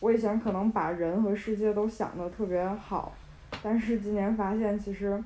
[0.00, 3.14] 我以前可能把人和世界都想得特别好，
[3.62, 5.18] 但是今年发现其实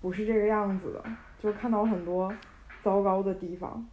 [0.00, 1.04] 不是这个样子的，
[1.40, 2.32] 就看到很多
[2.84, 3.84] 糟糕的地方。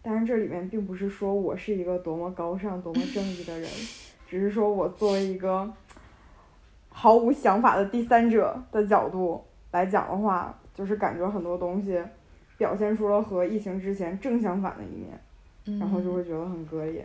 [0.00, 3.68] 但是，这里面并不是说我是一个多么高尚、多么正义的人，
[4.30, 5.68] 只是说我作为一个
[6.88, 12.00] 毫无想法的第三者的角度来讲的话，就是感觉很多东西
[12.56, 15.20] 表现出了和疫情之前正相反的一面，
[15.64, 17.04] 嗯，然后就会觉得很割裂。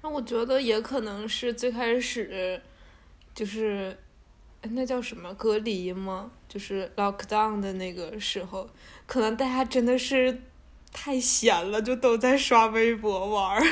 [0.00, 2.60] 那我觉得也可能是最开始，
[3.34, 3.96] 就是，
[4.60, 6.30] 哎那叫什么隔离吗？
[6.48, 8.68] 就是 lockdown 的那个时候，
[9.06, 10.40] 可能大家真的是
[10.92, 13.64] 太闲了，就都在刷微博玩儿。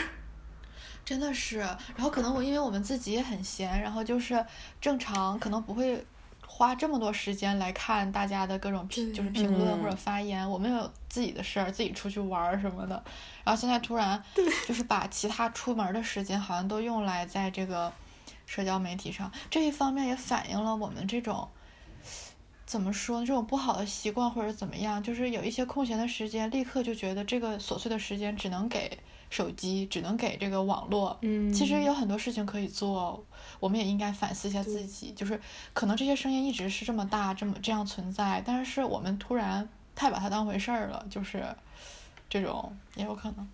[1.11, 4.47] 真的是，然后可能我因为我们自己也很闲，然后就是
[4.81, 6.07] 正常可能不会
[6.47, 13.03] 花这么多时间来看大家的各种评，就是评论或者嗯发言，我们有自己的事儿，自己出去玩儿什么的。
[13.43, 14.23] 然后现在突然
[14.69, 17.93] 就是把其他出门的时间好像都用来在这个
[18.47, 21.49] 社交媒体上，这一方面也反映了我们这种
[22.71, 23.27] 怎么说呢？
[23.27, 28.97] 这种不好的习惯或者怎么样，就是有一些空闲的时间，立刻就觉得这个琐碎的时间只能给
[29.29, 31.19] 手机，只能给这个网络。
[31.23, 33.25] 嗯，其实有很多事情可以做，
[33.59, 35.11] 我们也应该反思一下自己。
[35.17, 35.41] 就是
[35.73, 41.45] 可能这些声音一直是这么大，这么这样存在，但是我们突然太把它当回事儿了，就是
[42.29, 43.49] 这种也有可能。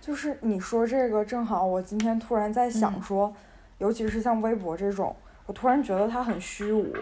[0.00, 3.34] 就是你说这个，正好我今天突然在想说，
[3.78, 6.94] 尤其是像微博这种，我突然觉得它很虚无。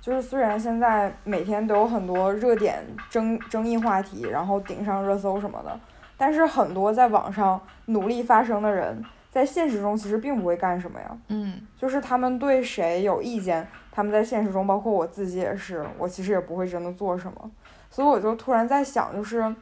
[0.00, 5.78] 就是虽然现在每天都有很多热点争争议话题，然后顶上热搜什么的，
[6.16, 11.18] 但是很多在网上努力发声的人，在现实中其实并不会干什么呀。
[11.28, 17.50] 嗯，就是他们对谁有意见，他们在现实中，包括我自己也是，我其实也不会真的做什么。
[17.90, 19.54] 所以我就突然在想，就是。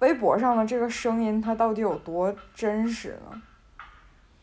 [0.00, 3.42] 微博上的这个声音，它到底有多真实呢？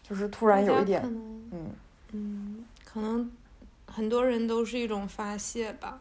[0.04, 1.72] 就是突然有一点，嗯
[2.12, 2.55] 嗯，
[2.96, 3.30] 可能
[3.86, 6.00] 很多人都是一种发泄吧。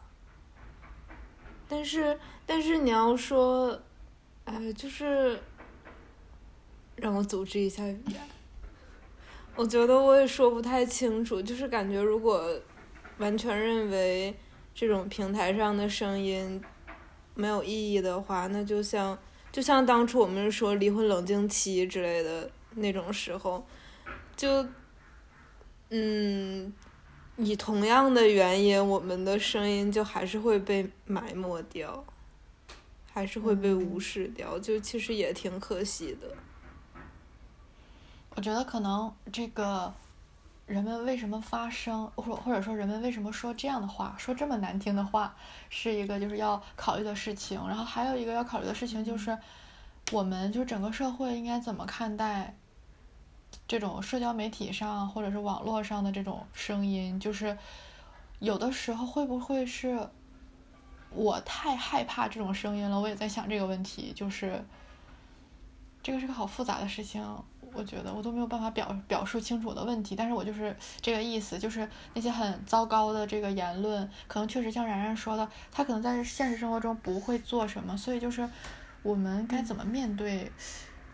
[1.67, 3.77] 但是，但是你要说，
[4.45, 5.37] 哎，就是
[6.95, 8.21] 让我组织一下语言。
[9.57, 12.49] 我觉得我也说不太清楚，就是感觉如果
[13.17, 14.33] 完全认为
[14.73, 16.63] 这种平台上的声音
[17.33, 19.17] 没有意义的话，那就像。
[19.51, 23.65] 就像当初我们说离婚冷静期之类的那种时候，
[24.35, 24.65] 就，
[25.89, 26.73] 嗯，
[27.37, 32.03] 以同样的原因，我们的声音就还是会被埋没掉，
[33.11, 36.27] 还是会被无视掉，就其实也挺可惜的。
[38.35, 39.93] 我觉得可能这个。
[40.67, 45.35] 人们为什么发声，或或者说人们为什么说这样的话，说这么难听的话，
[45.69, 47.61] 是一个就是要考虑的事情。
[47.67, 49.37] 然后还有一个要考虑的事情就是，
[50.11, 52.57] 我们就整个社会应该怎么看待
[53.67, 57.19] 这种社交媒体上或者是网络上的这种声音？
[57.19, 57.57] 就是
[58.39, 60.07] 有的时候会不会是
[61.09, 62.99] 我太害怕这种声音了？
[62.99, 64.63] 我也在想这个问题，就是
[66.03, 67.25] 这个是个好复杂的事情。
[67.73, 78.49] 我觉得我都没有办法表表述清楚的问题，但是我就是这个意思，就是那些很糟糕的这个言论，可能确实像然然说的，他可能在现实生活中不会做什么，所以就是
[79.03, 80.49] 我们该怎么面对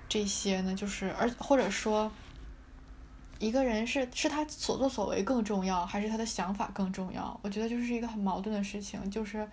[0.08, 0.76] 这些呢？
[0.76, 2.12] 就是而或者说，
[3.42, 7.38] 一个人是是他所作所为更重要，还是他的想法更重要？
[7.42, 9.46] 我觉得就是一个很矛盾的事情，就是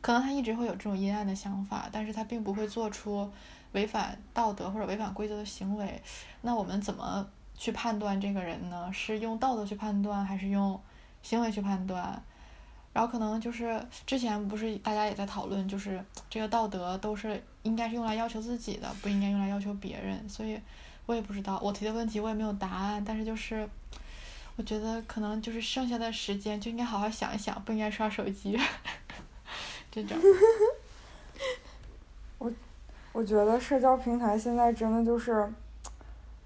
[0.00, 3.30] 可能他一直会有这种阴暗的想法，但是他并不会做出。
[3.72, 6.00] 违反道德或者违反规则的行为，
[6.40, 7.26] 那我们怎么
[7.58, 8.90] 去判断这个人呢？
[8.90, 10.80] 是用道德去判断，还是用
[11.22, 12.22] 行为去判断？
[12.94, 20.26] 然后可能就是之前不是大家也在讨论，就是这个道德都是应该是用来要求自己的，不应该用来要求别人。
[20.26, 20.58] 所以
[21.06, 23.02] 我也不知道，我提的问题我也没有答案。
[23.04, 23.66] 但是就是
[24.56, 28.58] 我觉得可能就是剩下的时间就应该好好想一想，不应该刷手机。
[29.90, 30.16] 这种。
[32.38, 32.52] 我
[33.12, 35.50] 我觉得社交平台现在真的就是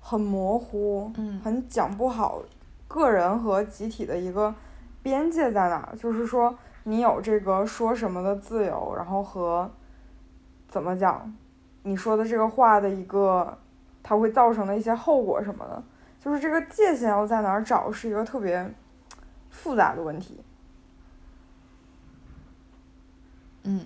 [0.01, 2.43] 很模糊，嗯很讲不好
[2.87, 4.55] 个人和集体的一个
[5.03, 5.93] 边界在哪。
[5.99, 9.71] 就是说，你有这个说什么的自由，然后和
[10.69, 11.33] 怎么讲
[11.83, 13.59] 你说的这个话的一个
[14.03, 15.83] 它会造成的一些后果什么的，
[16.25, 18.73] 就是这个界限要在哪儿找，是一个特别
[19.51, 20.41] 复杂的问题。
[23.63, 23.85] 嗯。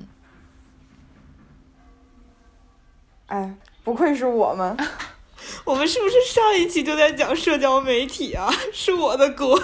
[3.27, 4.77] 哎，不愧是我们，
[5.65, 8.49] 我们是不是上一期就在讲社交媒体啊？
[8.73, 9.59] 是我的锅。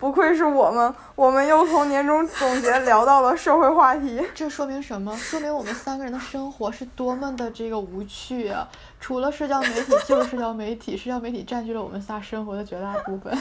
[0.00, 4.20] 不愧是我们，我们又从年终总结聊到了社会话题。
[4.34, 5.14] 这说明什么？
[5.16, 8.66] 说明我们三个人的生活是多么的这个无趣啊！
[8.98, 13.36] 除了社交媒体就是社交媒体，社交媒体占据了我们仨生活的绝大部分，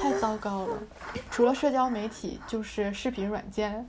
[0.00, 0.78] 太糟糕了。
[1.30, 3.86] 除了社交媒体就是视频软件。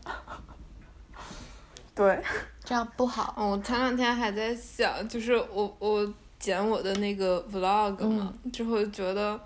[1.95, 2.21] 对。
[2.63, 3.33] 这样不好。
[3.37, 9.39] 我前两天还在想，就是我我剪我的那个 vlog 嘛，之后觉得，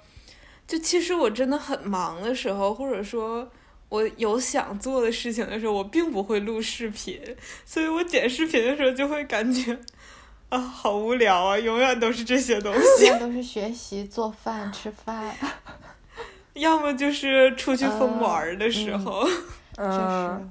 [0.72, 3.46] 就其实我真的很忙的时候，或者说
[3.90, 7.22] 我有想做的事情的时候，我并不会录视频，
[7.66, 9.78] 所以我剪视频的时候就会感觉
[10.48, 13.06] 啊，好无聊啊，永远都是这些东西。
[13.08, 15.36] 永远都是学习、做饭、吃饭，
[16.56, 19.28] 要么就是出去疯玩的时候。
[19.76, 19.90] 确实。
[19.90, 20.42] 啊，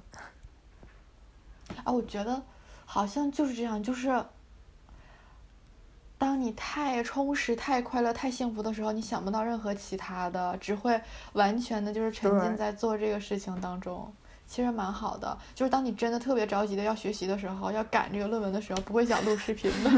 [1.86, 2.42] 我觉得。
[2.84, 4.22] 好像就是这样，就是
[6.20, 11.00] 当你太充实、太快乐、太幸福的时候，你想不到任何其他的，只会
[11.32, 14.12] 完全的就是沉浸在做这个事情当中。
[14.46, 19.90] 其实蛮好的，就是当你真的特别着急的要学习的时候，要赶这个论文的时候，不会想录视频的。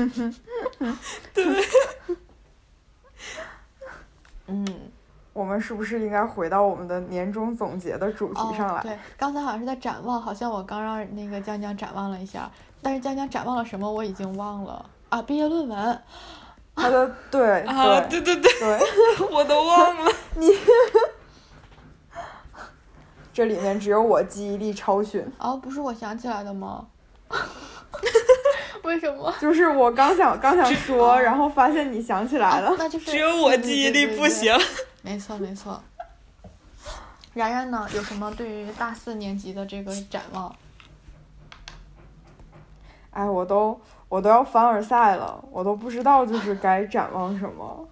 [1.35, 1.45] 对。
[4.47, 4.65] 嗯，
[5.33, 8.81] 我们是不是应该回到我们的年终总结的主题上来？
[8.81, 12.49] 哦、对，刚才好像是在展望，好像我刚让那个江江展望了一下，
[12.81, 16.03] 但是江江展望了什么我已经忘了啊，毕业论文。
[16.75, 18.81] 他的对啊，对对对对，
[19.31, 20.49] 我都忘了 你。
[23.31, 25.23] 这里面只有我记忆力超群。
[25.39, 26.87] 哦，不是我想起来的吗？
[28.85, 29.31] 为什么？
[29.39, 32.71] 就是我刚想刚想说，然后发现你想起来了。
[32.71, 34.55] 啊、那就是只有我记忆力不行。
[35.03, 35.79] 没错没错。
[37.35, 37.87] 然然呢？
[37.95, 40.55] 有什么对于大四年级的这个展望？
[43.11, 43.79] 哎，我都
[44.13, 47.89] 我都要凡尔赛了，我都不知道就是该展望什么。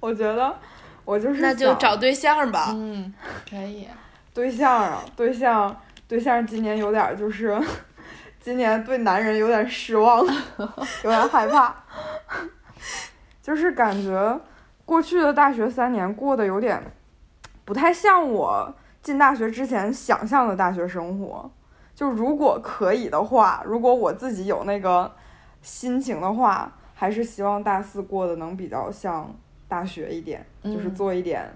[0.00, 0.56] 我觉得
[1.04, 2.68] 我就是那就找对象吧。
[2.70, 3.12] 嗯，
[3.50, 3.86] 可以。
[4.32, 5.76] 对象啊，对象，
[6.08, 7.60] 对象，今年有点就是，
[8.40, 10.24] 今年对男人有点失望，
[11.04, 11.76] 有点害怕，
[13.42, 14.40] 就是感觉
[14.86, 16.82] 过去的大学三年过得有点
[17.66, 21.50] 不太像我进大学之前想象的大学生活。
[21.94, 25.12] 就如果可以的话，如果我自己有那个
[25.62, 29.34] 心情的话，还是希望大四过得能比较像
[29.66, 31.48] 大学一点，就是做一点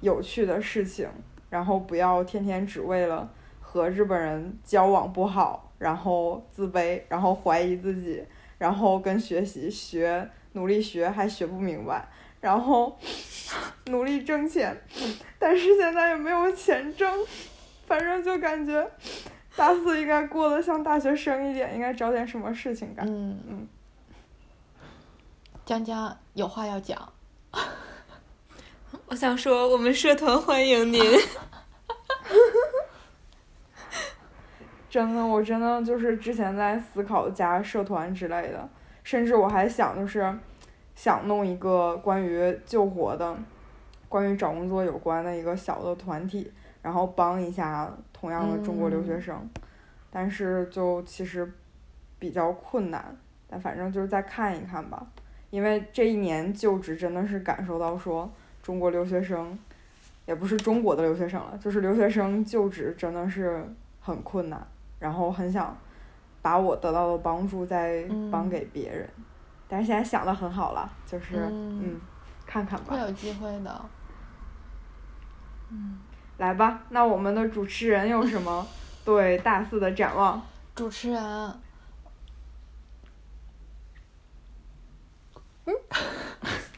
[0.00, 1.08] 有趣的事情。
[1.48, 8.24] 然后不要天天只为了和日本人交往不好，然后自卑，然后怀疑自己，
[8.56, 12.08] 然后跟学习学努力学还学不明白，
[12.40, 12.98] 然后
[13.86, 14.74] 努力挣钱，
[15.38, 17.06] 但是现在也没有钱挣，
[17.86, 18.90] 反正就感觉
[19.56, 23.06] 大四应该过得像大学生一点，应该找点什么事情干。
[23.06, 23.68] 嗯嗯。
[25.64, 27.12] 江江有话要讲。
[29.06, 31.00] 我想说，我们社团欢迎您。
[34.88, 38.68] 真的，我真的就是之前在思考加社团之类的，
[39.02, 40.38] 甚至我还想就是
[40.94, 43.34] 想弄一个关于救活的、
[44.08, 47.90] 关于找工作有关的一个小的团体，然后帮一下
[48.22, 49.36] 同样的中国留学生。
[49.36, 49.50] 嗯、
[50.10, 51.52] 但是就其实
[52.18, 53.14] 比较困难，
[53.46, 55.06] 但反正就是再看一看吧，
[55.50, 58.32] 因为这一年就职真的是感受到说。
[58.62, 59.58] 中国留学生，
[60.24, 63.66] 也不是中国的留学生了，就是留学生就职真的是
[64.00, 64.64] 很困难，
[65.00, 65.76] 然后很想
[66.40, 69.24] 把我得到的帮助再帮给别人，嗯、
[69.66, 72.00] 但是现在想的很好了，就是嗯,嗯，
[72.46, 72.94] 看看吧。
[72.94, 73.84] 会有机会的。
[75.70, 75.98] 嗯，
[76.42, 78.66] 来吧，那我们的主持人有什么
[79.06, 80.44] 对大四的展望？
[80.74, 81.22] 主持人，
[85.66, 85.72] 嗯。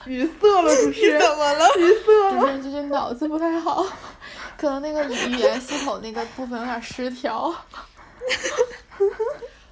[0.04, 1.66] 语塞了，主持人 怎么了？
[1.78, 2.40] 语塞了。
[2.40, 3.82] 主持人最近脑子不太好，
[4.58, 7.50] 可能那个语言系统那个部分有点失调。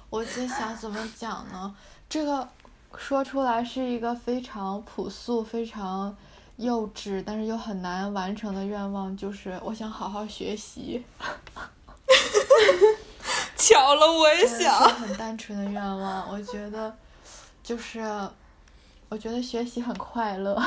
[0.09, 1.75] 我在想怎么讲呢？
[2.09, 2.49] 这个
[2.97, 6.17] 说出来是一个非常朴素、非常
[6.57, 11.03] 幼稚，但是又很难完成的愿望，就是我想好好学习。
[13.55, 14.71] 巧了，我也想。
[14.89, 16.93] 很单纯的愿望，我觉得
[17.63, 18.03] 就是。
[19.09, 20.59] 我觉得学习很快乐，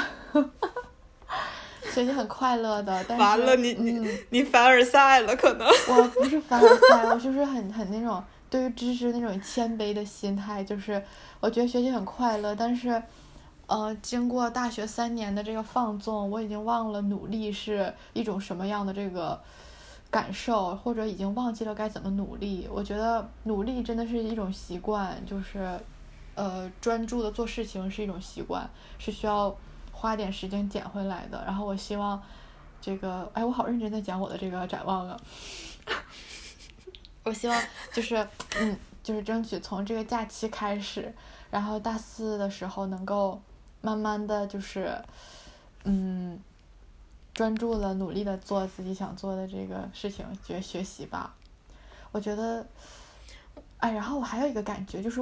[1.92, 5.66] 学习很快乐的，但是完了，你你、嗯、你凡尔赛了，可能。
[5.66, 11.04] 我不是凡尔赛，我就是很很那种对于知识那种谦卑的心态，就是
[11.40, 13.02] 我觉得学习很快乐，但是，
[13.66, 19.40] 呃，经过大学三年的这个放纵，我已经忘了努力是一种什么样的这个
[20.10, 22.68] 感受，或者已经忘记了该怎么努力。
[22.70, 25.78] 我觉得努力真的是一种习惯，就是。
[26.38, 29.56] 呃，专注的做事情是一种习惯，是需要
[29.90, 31.42] 花点时间捡回来的。
[31.46, 32.22] 然后我希望，
[32.78, 35.18] 这个，哎，我好认真在讲我的这个展望啊。
[37.22, 38.16] 我希望就是，
[38.60, 41.10] 嗯，就是争取从这个假期开始，
[41.50, 43.40] 然后大四的时候能够
[43.86, 44.92] 慢慢的就是，
[45.84, 46.38] 嗯，
[47.32, 51.34] 专注的、努力的做自己想做的这个事情，学学习吧。
[52.10, 52.66] 我觉得。
[53.78, 55.20] 哎，然后我还有一个感觉，就是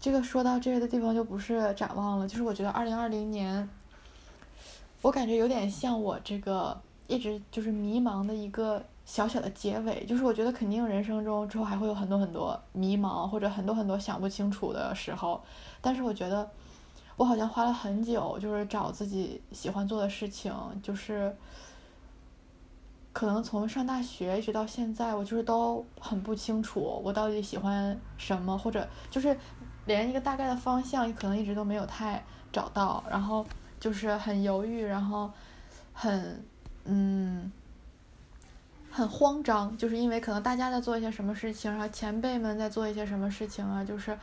[0.00, 3.68] 这个说到这个的地方就不是展望了，就是我觉得二零二零年，
[5.00, 15.40] 我感觉有点像我这个一直就是迷茫的一个小小的结尾，就是我觉得肯定人生中之后还会有很多很多迷茫或者很多很多想不清楚的时候，
[15.80, 16.50] 但是我觉得
[17.16, 20.52] 我好像花了很久，就是找自己喜欢做的事情，
[20.82, 21.34] 就是。
[23.14, 29.38] 可能从上大学一直到现在，我就是都很不清楚我到底喜欢什么，或者就是
[29.86, 33.46] 连一个大概的方向，可能一直都没有太找到，然后
[33.78, 35.30] 就是很犹豫，然后
[35.92, 36.44] 很
[36.82, 37.52] 嗯
[38.90, 44.18] 很慌张，就是因为可能大家在做一些什么事情，然后前辈们在做一些什么事情啊，就是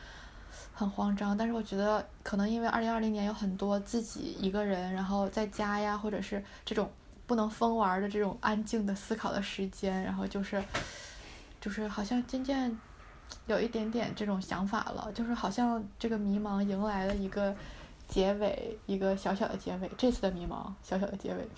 [0.72, 1.36] 很慌张。
[1.36, 6.90] 但是我觉得可能因为二零二零年有很多自己一个人，然后在家呀，或者是这种
[7.26, 10.62] 不能疯玩的这种安静的思考的时间，然后就是
[11.60, 12.76] 就是好像渐渐
[13.46, 17.54] 有一点点这种想法了，就是好像这个迷茫迎来了一个
[18.08, 19.90] 结尾，一个小小的结尾。
[19.96, 21.48] 这次的迷茫，小小的结尾。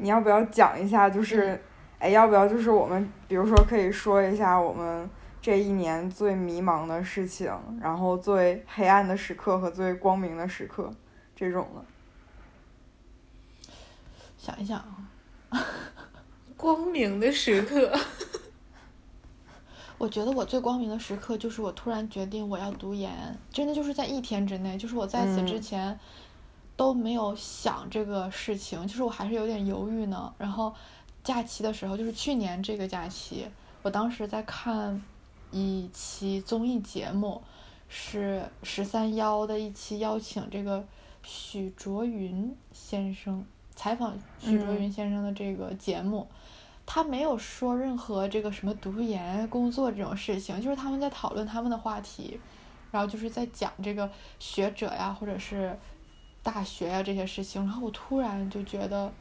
[0.00, 1.10] 你要不要讲一下？
[1.10, 1.60] 就是，
[1.98, 5.10] 哎，要不要就是我们，比如说可以说一下我们
[5.48, 10.92] 这一年最迷茫的事情，然后最黑暗的时刻和最光明的时刻，
[11.34, 11.82] 这种的。
[14.36, 14.78] 想一想
[15.48, 15.64] 啊，
[16.54, 17.90] 光明的时刻，
[19.96, 25.98] 我觉得我最光明的时刻就是我突然决定我要读研，真的就是在一天之内，就是我在此之嗯前
[26.76, 30.30] 都没有想这个事情，就是我还是有点犹豫呢。
[30.36, 30.74] 然后
[31.24, 33.48] 假期的时候，就是去年这个假期，
[33.80, 35.02] 我当时在看
[35.50, 37.42] 一期综艺节目，
[37.88, 40.84] 是十三邀的一期邀请这个
[41.22, 43.44] 许卓云先生
[43.74, 46.28] 采访许卓云先生的这个节目。
[46.90, 52.40] 他没有说任何这个什么读研、工作这种事情，就是他们在讨论他们的话题，
[52.90, 55.78] 然后就是在讲这个学者呀，或者是
[56.42, 57.62] 大学呀这些事情。
[57.62, 59.12] 然后我突然就觉得，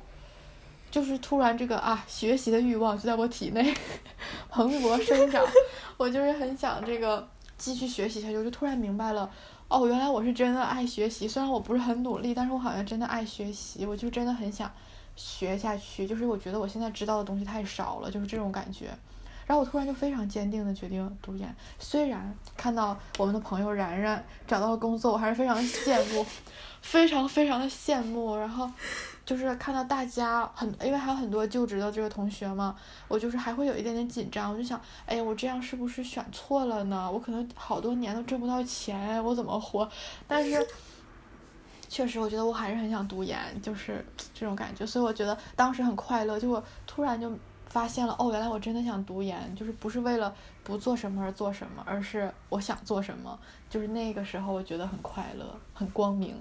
[0.90, 3.74] 就是突然这个啊，学习的欲望就在我体内
[4.58, 5.46] 蓬勃生长，
[5.98, 7.28] 我就是很想这个
[7.60, 8.38] 继续学习下去。
[8.38, 9.30] 我就突然明白了，
[9.68, 14.72] 哦，原来我是真的爱学习，虽然我不是很努力，但是我好像真的爱学习，我就真的很想。
[15.16, 18.86] 学下去，就是我觉得我现在知道的东西太少了，就是这种感觉。
[19.48, 26.26] 然后我突然就非常坚定的决定读研，虽然看到我们的朋友然然找到了工作，我还是非常羡慕，
[26.82, 28.36] 非常非常的羡慕。
[28.36, 28.70] 然后
[29.28, 32.76] 就是看到大家很，因为还有很多就职的这个同学嘛，
[33.08, 37.12] 我就是还会有一点点紧张，我就想，哎呀，我这样是不是选错了呢？
[37.12, 39.88] 我可能好多年都挣不到钱，我怎么活？
[40.28, 40.66] 但是。
[41.90, 46.38] 确实，我觉得我还是很想读研，就是这种感觉，所以我觉得当时很快乐。
[46.38, 47.32] 就我突然就
[47.70, 53.40] 发现了，哦，原来我真的想读研，就是不是为了不做什么而做什么，而是我想做什么。
[53.70, 56.36] 就是那个时候，我觉得很快乐，很光明。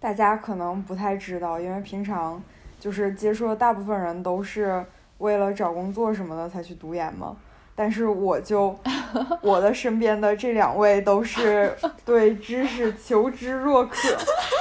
[0.00, 2.42] 大家可能不太知道，因为平常
[2.78, 4.84] 就是接触的大部分人都是
[5.18, 7.36] 为了找工作什么的才去读研嘛。
[7.74, 8.76] 但是我就
[9.40, 11.72] 我的身边的这两位都是
[12.04, 13.96] 对知识求知若渴，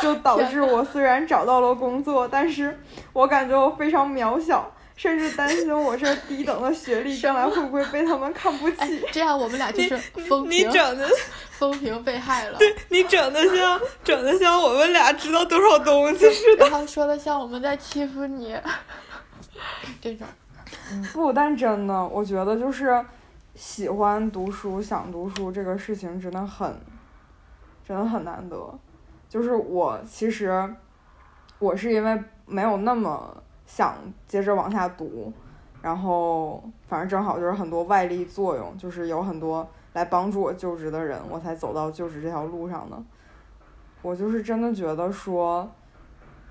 [0.03, 2.79] 就导致我虽然找到了工作，但是
[3.13, 9.01] 我感觉我非常渺小，甚至担心我这低等的学历将来会不会被他们看不起。
[9.13, 11.07] 这样我们俩就是风你评，整的
[11.51, 12.57] 风评被害了。
[12.57, 16.67] 对你整的像整的像我们俩知道多少东西似的。
[16.67, 18.59] 然后说的像我们在欺负你，
[20.01, 20.27] 这种。
[21.13, 23.05] 不，但真的，我觉得就是
[23.55, 26.75] 喜欢读书、想读书这个事情真的很，
[27.87, 28.79] 真的很难得。
[29.29, 30.75] 就是我其实，
[31.59, 33.95] 我是因为没有那么想
[34.27, 35.31] 接着往下读，
[35.83, 42.97] 然后反正正好就是很多外力作用，就是有很多来帮助我就职的人，我才走到就职这条路上的。
[44.01, 45.69] 我就是真的觉得说，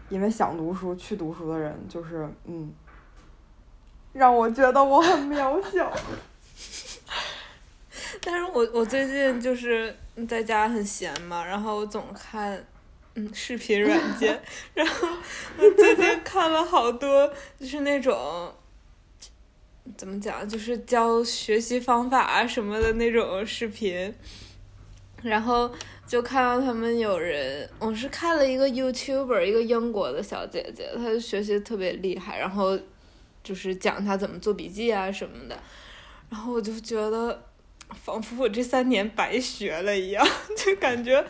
[0.08, 2.72] 因为想读书去读书的人，就是嗯。
[4.12, 5.92] 让我觉得我很渺小。
[8.24, 9.94] 但是我我最近就是
[10.26, 12.58] 在家很闲嘛，然后我总看
[13.18, 14.40] 嗯视频软件，
[14.74, 15.08] 然后
[15.56, 17.26] 我最近看了好多
[17.58, 18.52] 就是那种
[19.96, 24.14] 怎么讲，就是教学习方法啊什么的那种视频，
[25.22, 25.72] 然后
[26.06, 32.78] 就看到他们有人，我是看了一个 YouTuber，一个英国的小姐姐，她学习特别厉害，然后
[33.42, 35.58] 就是讲她怎么做笔记啊什么的，
[36.28, 37.42] 然后我就觉得。
[38.04, 41.24] 仿佛我这三年白学了一样，就感觉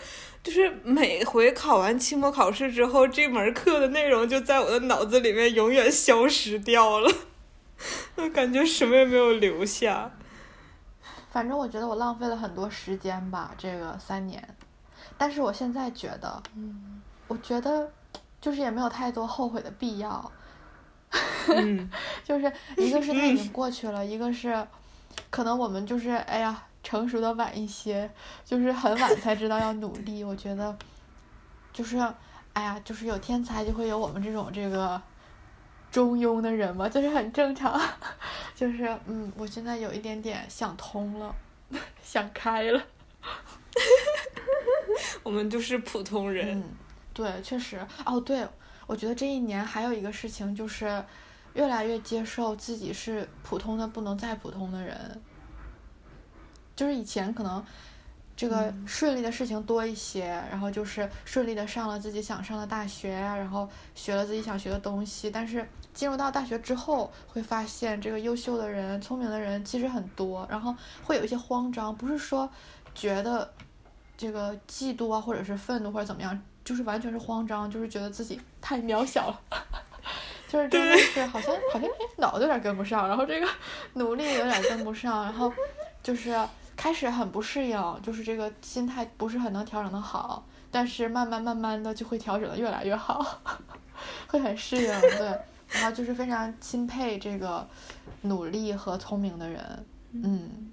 [0.46, 7.12] 就是每回考完期末考试之后，这门课的内容就在我的脑子里面永远消失掉了，
[8.14, 10.12] 我感觉什么也没有留下。
[11.32, 14.56] 反正我觉得我浪费了很多时间吧，这个三年。
[15.18, 17.90] 但是我现在觉得，嗯我觉得
[18.40, 20.30] 就是也没有太多后悔的必要。
[21.48, 21.90] 嗯，
[22.22, 24.64] 就是一个是它已经 过去了，一个是
[25.28, 28.08] 可能我们就是哎呀成熟的晚一些，
[28.44, 30.22] 就是很晚才知道要努力。
[30.22, 30.78] 我觉得
[31.72, 31.98] 就是
[32.52, 35.02] 哎呀，就是有天才就会有我们这种这个
[35.90, 37.76] 中庸的人嘛，就是很正常。
[38.54, 41.34] 就是嗯，我现在有一点点想通了，
[42.04, 42.80] 想开了。
[45.24, 46.60] 我们就是普通人。
[46.60, 46.64] 嗯，
[47.12, 47.84] 对，确实。
[48.04, 48.46] 哦，对，
[48.86, 51.04] 我觉得这一年还有一个事情就是，
[51.54, 55.20] 越来越接受自己是普通的不能再普通的人。
[56.76, 57.64] 就是以前可能
[58.36, 65.30] 这个顺利的事情多一些，然后就是顺利的上了自己想上的大学呀，然后学了自己想学的东西。
[65.30, 72.48] 但是进入到大学之后，会发现这个优秀的人、聪明的人其实很多，然后会有一些慌张，不是说
[72.94, 73.50] 觉得
[74.18, 79.40] 这个嫉妒啊，或者是愤怒或者怎么样，就是完全是慌张，就是觉得自己太渺小了。
[80.46, 83.48] 就是真的是好像好像哎脑子有点跟不上，然后这个
[83.94, 85.52] 努力有点跟不上，然后
[86.02, 86.38] 就是
[86.76, 93.40] 开始很不适应，就是这个心态不是很能调整的好，但是慢慢慢慢的就会调整的越来越好，
[94.28, 95.26] 会很适应对，
[95.70, 97.66] 然后就是非常钦佩这个
[98.22, 100.72] 努力和聪明的人，嗯。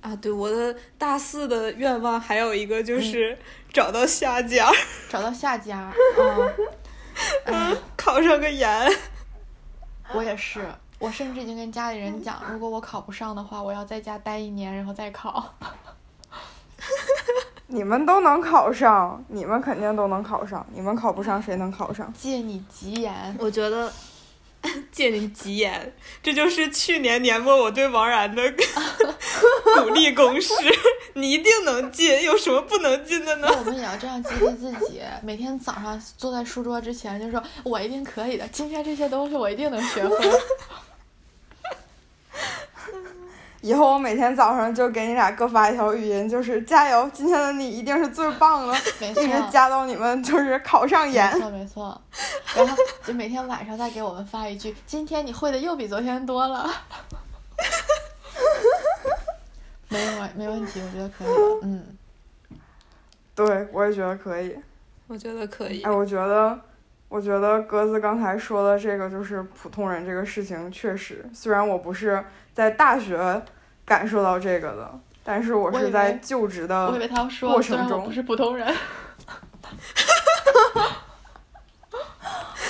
[0.00, 3.38] 啊，对，我的大四的愿望还有一个就是
[3.70, 4.72] 找到下家，
[5.10, 5.92] 找到下家，
[7.44, 8.90] 嗯，考上个研。
[10.14, 10.66] 我也是，
[11.00, 15.54] 我甚至已经跟家里人讲，如果我考不上的话，我要在家待一年，然后再考。
[17.66, 22.12] 你们都能考上，你们肯定都能考上，你们考不上谁能考上？
[22.12, 23.92] 借你吉言，我觉得。
[24.92, 28.42] 借你吉言，这就是去年年末我对王然的
[29.82, 30.52] 鼓励公式。
[31.14, 33.48] 你一定能进，有什么不能进的呢？
[33.58, 40.14] 我们也要这样激励自己，每天早上坐在书桌之前就说：“我一定可以的，今天这些东西我一定能学会。”
[43.60, 51.30] 以后我每天早上就给你俩各发一条语音，就是加油，今天的你一定是最棒的，一直加到你们就是考上研。
[51.34, 52.00] 没错没错，
[52.56, 56.70] 然后就每天晚上再给我们发一句，今天你会的又比昨天多了。
[59.88, 61.28] 没有没问题，我觉得可以
[61.62, 61.84] 嗯。
[63.34, 64.56] 对，我也觉得可以。
[65.06, 65.82] 我觉得可以。
[65.82, 66.58] 哎，我觉得，
[67.10, 72.24] 我觉得鸽子刚才说的这个就是普通人这个事情，确实，虽然我不是。
[72.52, 73.40] 在大学
[73.86, 76.92] 感受到这个的，但是我是在就职的
[77.40, 78.04] 过程中。
[78.04, 78.66] 不是普通人。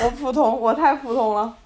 [0.05, 1.57] 我普通，我太普通了。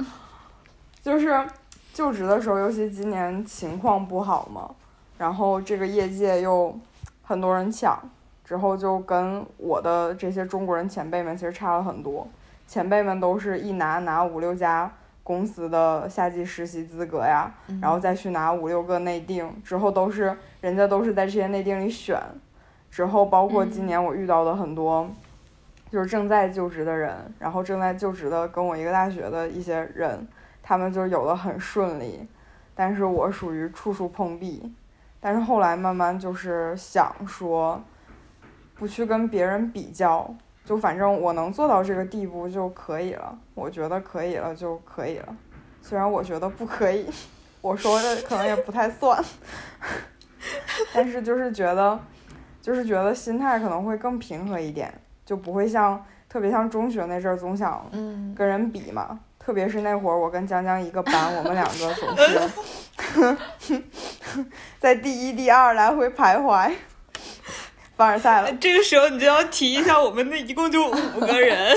[1.02, 1.44] 就是
[1.92, 4.70] 就职的时候，尤其今年情况不好嘛，
[5.18, 6.78] 然后这个业界又
[7.24, 8.00] 很多人抢，
[8.44, 12.26] 之后就跟我的这些中国人前辈们其实差了很多。
[12.74, 14.90] 前辈们都是一拿拿五六家。
[15.22, 22.20] 公司的夏季实习资格呀，然后再去拿五六个内定，之后都是人家都是在这些内定里选，
[22.90, 25.08] 之后包括今年我遇到的很多，
[25.88, 30.26] 就是正在就职的人，然后正在就职的跟我一个大学的一些人，
[30.62, 32.28] 他们就有的很顺利，
[32.74, 34.74] 但是我属于处处碰壁，
[35.20, 37.80] 但是后来慢慢就是想说，
[38.74, 40.34] 不去跟别人比较。
[40.64, 45.36] 就反正我能做到这个地步就可以了，我觉得可以了就可以了。
[45.82, 47.06] 虽然我觉得不可以，
[47.60, 49.22] 我说的可能也不太算，
[50.94, 52.00] 但是就是觉得，
[52.62, 54.92] 就是觉得心态可能会更平和一点，
[55.24, 57.86] 就不会像特别像中学那阵儿总想
[58.34, 59.20] 跟人比嘛。
[59.38, 63.78] 特别是那会儿我跟江江一个班，我们两个总是
[64.80, 66.72] 在第一、第二来回徘徊。
[67.96, 71.72] 凡尔赛了，这个时候你就要提一下，我们那一共就五个人。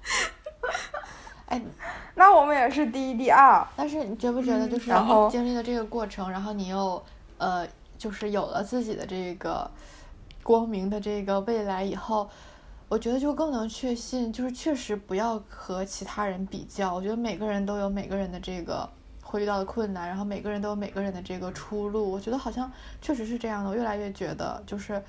[1.46, 1.60] 哎，
[2.14, 3.66] 那我们也是第一、第二。
[3.74, 4.90] 但是你觉不觉得，就是
[5.30, 7.02] 经历了这个过程，然后你又
[7.38, 7.66] 呃，
[7.96, 9.70] 就是有了自己的这个
[10.42, 12.28] 光明的这个未来以后，
[12.88, 16.94] 我觉得就更能确信，就是确实不要和其他人比较。
[16.94, 18.88] 我觉得每个人都有每个人的这个。
[19.30, 22.10] 会遇到的困难，然后每个人都有每个人的这个出路。
[22.10, 22.70] 我觉得好像
[23.00, 23.70] 确实是这样的。
[23.70, 25.00] 我越来越觉得，就是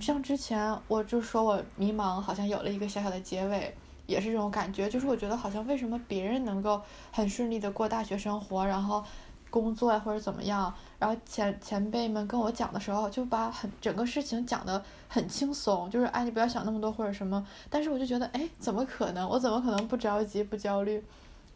[0.00, 4.88] 像之前我就说我迷茫，好像有了一个小小的结尾，也是这种感觉。
[4.88, 6.80] 就是我觉得好像为什么别人能够
[7.12, 9.04] 很顺利的过大学生活，然后
[9.50, 17.46] 工作呀或者怎么样，然后前前辈们跟我讲的时候，就把很整个事情讲得很轻松，就是哎你不要想那么多或者什么。
[17.68, 19.28] 但是我就觉得哎怎么可能？
[19.28, 21.02] 我怎么可能不着急不焦虑？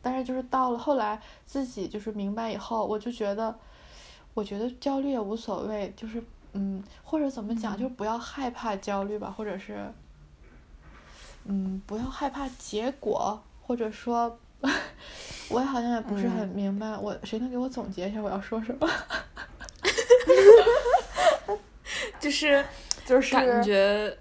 [0.02, 3.54] 但是就是到了后来，自己就是明白以后，我就觉得，
[4.34, 6.22] 我觉得焦虑也无所谓，就是
[6.52, 9.92] 嗯，或者怎么讲，就不要害怕焦虑吧，或者是，
[11.44, 14.38] 嗯，不要害怕结果，或者说，
[15.50, 18.88] 我也好像也不是很明白，我谁能给我总结一下我要说什么？
[22.18, 22.64] 就是
[23.04, 24.16] 就是感觉。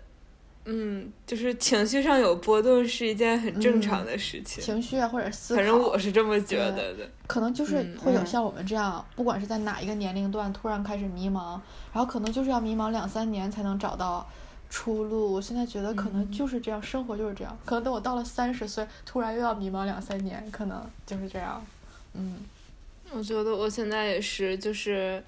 [0.71, 4.63] 嗯，就是情绪上有波动是一件很正常的事情。
[4.63, 7.09] 情绪啊，或者思考，反正我是这么觉得的。
[7.25, 11.59] 可能就是会有像我们这样，不管是在哪一个年龄段突然开始迷茫，
[11.91, 14.29] 然后可能就是要迷茫两三年才能找到
[14.69, 15.33] 出路。
[15.33, 17.57] 我现在觉得可能就是这样，生活就是这样。
[17.65, 21.65] 可能等我到了三十岁，突然又要迷茫两三年，可能就是这样。
[22.13, 22.37] 嗯，
[23.11, 25.23] 我觉得我现在也是，就是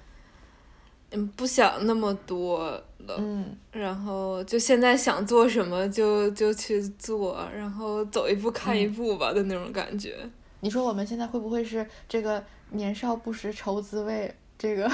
[1.12, 2.59] 嗯，不想那么多
[2.99, 3.16] 了。
[3.18, 10.18] 嗯，然后就现在想做什么就就去做，然后走一步看一步吧的那种感觉。
[10.62, 14.34] 你说我们现在会不会是这个年少不识愁滋味？
[14.57, 14.88] 这个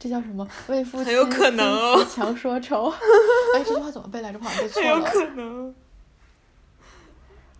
[0.00, 0.46] 这叫什么？
[0.66, 2.90] 为赋新词强说愁。
[3.54, 4.38] 哎，这句话怎么背来着？
[4.40, 4.88] 好像背错了。
[4.88, 5.74] 很有可能。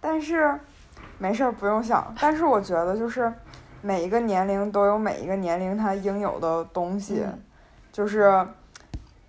[0.00, 0.58] 但是
[1.18, 2.12] 没事儿，不用想。
[2.20, 3.32] 但是我觉得，就是
[3.80, 7.22] 每一个年龄都有每一个年龄它应有的东西。
[7.96, 8.46] 就是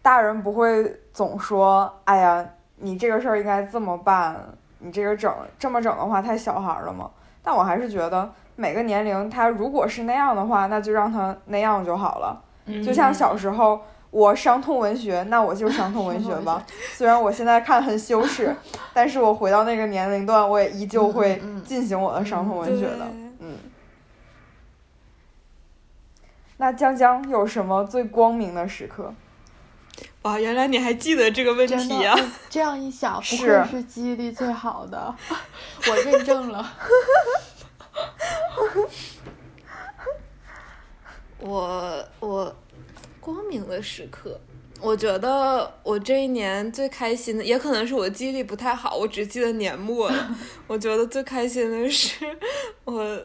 [0.01, 2.45] 大人不会总说：“哎呀，
[2.75, 4.35] 你这个事儿应该这么办，
[4.79, 7.09] 你这个整这么整的话太小孩了嘛。”
[7.41, 8.29] 但我还是觉得。
[8.57, 12.41] 每个年龄，他如果是那样的话，那就让他那样就好了。
[12.83, 16.61] 就像小时候我伤痛文学，那我就 伤痛文学吧。
[16.93, 18.53] 虽然我现在看很羞耻，
[18.93, 23.05] 但是我回到那个年龄段，我也依旧会进行我的伤痛文学的。
[23.13, 23.26] 嗯。
[26.57, 29.13] 那江江有什么最光明的时刻？
[30.23, 32.17] 哇，原来你还记得这个问题啊！
[32.49, 35.15] 这样一想，不愧是记忆力最好的，
[35.89, 36.73] 我认证了。
[41.39, 42.55] 我我
[43.19, 44.39] 光明的时刻，
[44.81, 50.11] 我觉得我这一年最开心的，也可能是我记忆力不太好，我只记得年末。
[50.65, 52.25] 我觉得最开心的是
[52.83, 53.23] 我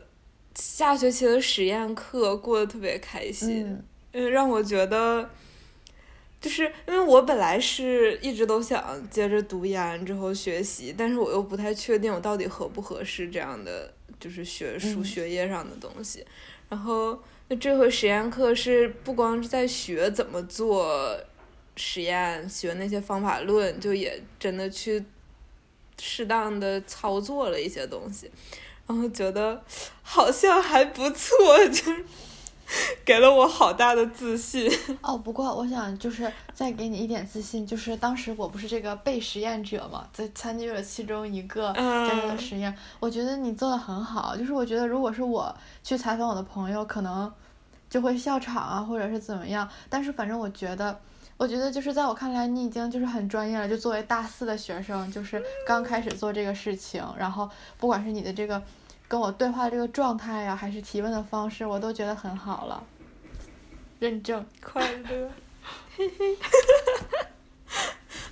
[0.55, 3.83] 下学期的实验课过得特别开心，
[4.13, 5.31] 嗯，让我觉得，
[6.41, 13.93] 就是因为我本来是一直都想接着读研之后学习，但是我又不太确定我到底合不合适这样的。
[14.21, 16.25] 就是学术学业上的东西，
[16.69, 21.19] 然后那这回实验课是不光是在学怎么做
[21.75, 25.05] 实验，学那些方法论，就也真的去
[26.01, 28.31] 适当的操作了一些东西，
[28.93, 29.63] 然后觉得
[30.03, 31.37] 好像还不错，
[31.69, 31.93] 就。
[33.05, 34.71] 给了我好大的自信
[35.03, 35.19] 哦。
[35.19, 42.75] 不过我想就是再给你一点自信，就是当时我不是这个被实验者嘛，在参与了其中一个这样的实验。
[42.99, 47.31] 我觉得你做的很好，就是我觉得如果是我去采访我的朋友，可能
[47.91, 49.69] 就会笑场啊，或者是怎么样。
[49.91, 50.99] 但是反正我觉得，
[51.37, 53.69] 我觉得就是在我看来，你已经就是很专业了。
[53.69, 58.63] 就作为大四的学生，就是刚开始做这个事情，然后不管是你的这个。
[59.13, 62.83] 跟我对话这个状态呀，还是提问的方式，我都觉得很好了。
[63.99, 65.31] 认证 快乐，
[65.95, 66.39] 嘿嘿，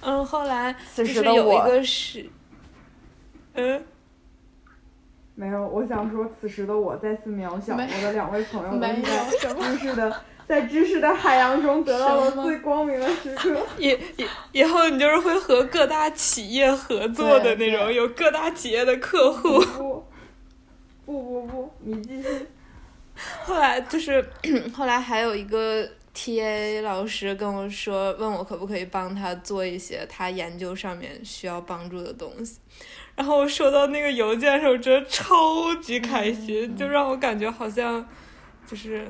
[0.01, 1.69] 嗯，后来此时的我，
[3.53, 3.85] 嗯，
[5.35, 13.55] 没有，我想说，此时的我再次渺小，我的两位朋友们在知识的，在知识的海洋中得到了最光明的时刻。
[13.77, 20.03] 以以以后你就是会和各大企业合作的那种，有各大企业的客户。
[21.11, 22.29] 不不不，你继续。
[23.45, 24.25] 后来就是，
[24.73, 32.61] 后来还有一个 T A 老师跟我说，问我可不可以帮他做一些他研究上面需要帮助的东西。
[33.17, 38.09] 然后我收到那个邮件的时候，真的超级开心，就让我感觉好像
[38.65, 39.07] 就是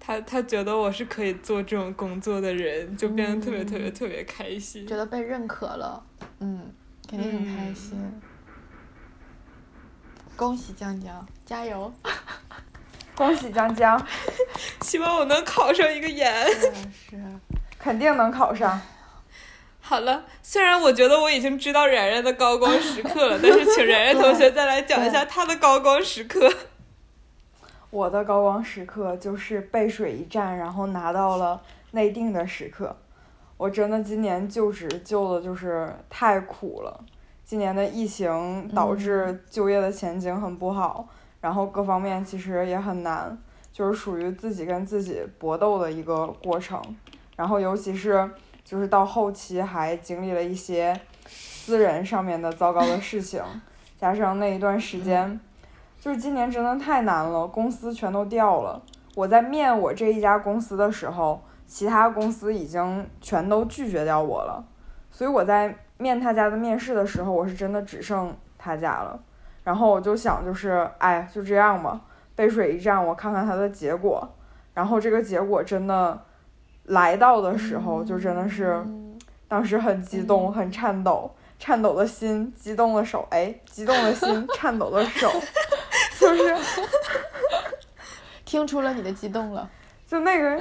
[0.00, 6.02] 他他觉得我是可以做这种工作的人，就变得特别特别特别开心，觉得被认可了，
[6.40, 6.72] 嗯，
[7.08, 7.98] 肯定很开心。
[10.36, 11.92] 恭喜江江，加油！
[13.14, 14.00] 恭喜江江，
[14.80, 16.46] 希望我能考上一个研。
[16.90, 17.22] 是，
[17.78, 18.80] 肯定能考上。
[19.80, 26.50] 好了，虽然我觉得我已经知道然然的高光时刻了， 但是请然然同学再来讲一下他的高光时刻。
[27.90, 31.60] 我的高光时刻就是背水一战，然后拿到了
[31.90, 32.96] 内定的时刻。
[33.58, 37.04] 我真的今年就职就的就是太苦了。
[37.52, 41.06] 今年的疫情导致就业的前景很不好，
[41.42, 43.36] 然后各方面其实也很难，
[43.70, 46.80] 就是属于自己跟自己搏斗的一个过程。
[47.36, 48.30] 然后尤其是
[48.64, 53.42] 就是到后期还经历了一些私人上面的糟糕的事情，
[54.00, 55.38] 加上那一段时间，
[56.00, 58.80] 就是今年真的太难了，公司全都掉了。
[59.14, 64.64] 我在面我这一家公司的时候，其他公司已经全都拒绝掉我了，
[65.10, 65.76] 所以我在。
[66.02, 69.22] 面他家的面试的时候，我是真的只剩他家了，
[69.62, 72.00] 然后我就想，就是哎，就这样吧，
[72.34, 74.28] 背水一战，我看看他的结果。
[74.74, 76.20] 然后这个结果真的
[76.86, 78.84] 来到的时候，就真的是
[79.46, 81.30] 当时很激动，很颤抖，
[81.60, 85.30] 颤抖的心，激动的手，哎，激动的心，颤抖的手，
[86.18, 86.56] 就是
[88.44, 89.70] 听出了你的激动了，
[90.08, 90.60] 就那个，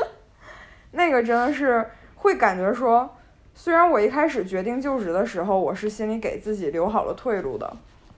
[0.92, 3.16] 那个真的是会感觉说。
[3.62, 7.70] 虽然我一开始决定就职的时候，我是心里给自己留好了退路的，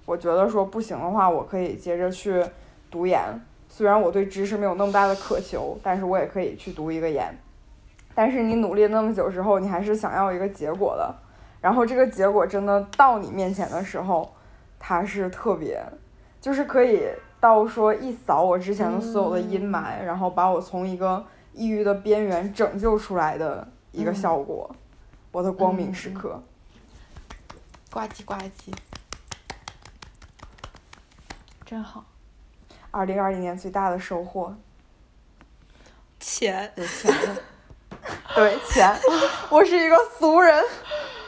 [0.06, 2.46] 我觉得说不行的话，我可以接着去
[2.92, 3.20] 读研。
[3.68, 7.36] 虽然我对知识没有那么大的渴求，但是我也可以去读一个研。
[8.14, 11.12] 但是你努力那么久之后，你还是想要一个结果的。
[11.60, 14.32] 然后这个结果真的到你面前的时候，
[14.78, 15.82] 它是特别，
[16.40, 17.02] 就是可以
[17.40, 24.72] 到说一扫我之前的所有的阴霾，然后把我从一个抑郁的边缘拯救出来的一个效果，
[25.32, 26.40] 我的光明时刻。
[27.90, 28.72] 呱唧呱唧，
[31.66, 32.04] 真好。
[32.90, 34.54] 二零二零年最大的收获，
[36.20, 37.36] 钱，有钱了。
[38.34, 38.94] 对钱，
[39.50, 40.62] 我是一个俗人。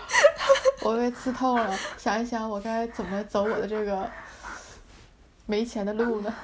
[0.82, 4.08] 我被刺透了，想一想我该怎么走我的这个
[5.46, 6.34] 没钱的路呢？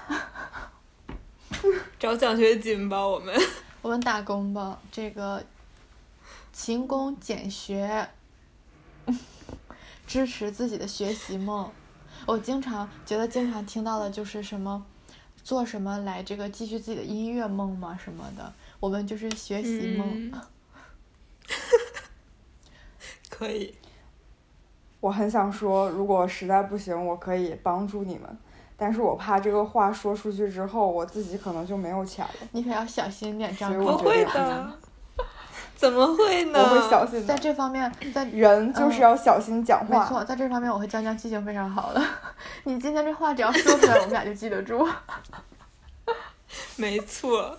[1.98, 3.38] 找奖学金吧，我们。
[3.82, 5.42] 我们打工吧，这个
[6.62, 8.11] 勤工俭学，
[10.06, 11.70] 支持自己的学习梦。
[12.26, 14.84] 我经常觉得，经常听到的就是什么，
[15.42, 18.52] 做什么来这个继续自己的音乐梦嘛什么的。
[18.78, 20.30] 我们就是学习梦。
[23.30, 23.74] 可以。
[25.00, 28.38] 我很想说，如果实在不行，我可以帮助你们，
[28.76, 32.48] 但是我怕这个话说出去之后，我自己可能就没有钱了。
[32.52, 34.78] 你可要小心点，张不会的，
[35.80, 36.60] 怎么会呢？
[36.62, 37.26] 我会小心。
[37.26, 40.00] 在这方面，在人就是要小心讲话。
[40.00, 42.02] 没错，在这方面我和江江记性非常好的。
[42.64, 44.86] 你今天这话只要说出来，我们俩就记得住。
[46.76, 47.56] 没错。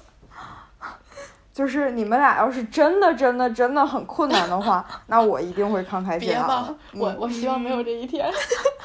[1.52, 6.48] 就是你们俩要是真的真的真的很困难的话， 那我一定会慷慨解囊。
[6.48, 8.32] 别吧，我我希望没有这一天。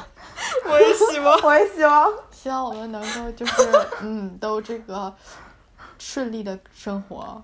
[0.64, 2.10] 我也希望，我也希望。
[2.32, 3.54] 希望我们能够就是
[4.00, 5.12] 嗯，都这个
[5.98, 7.42] 顺利的生活，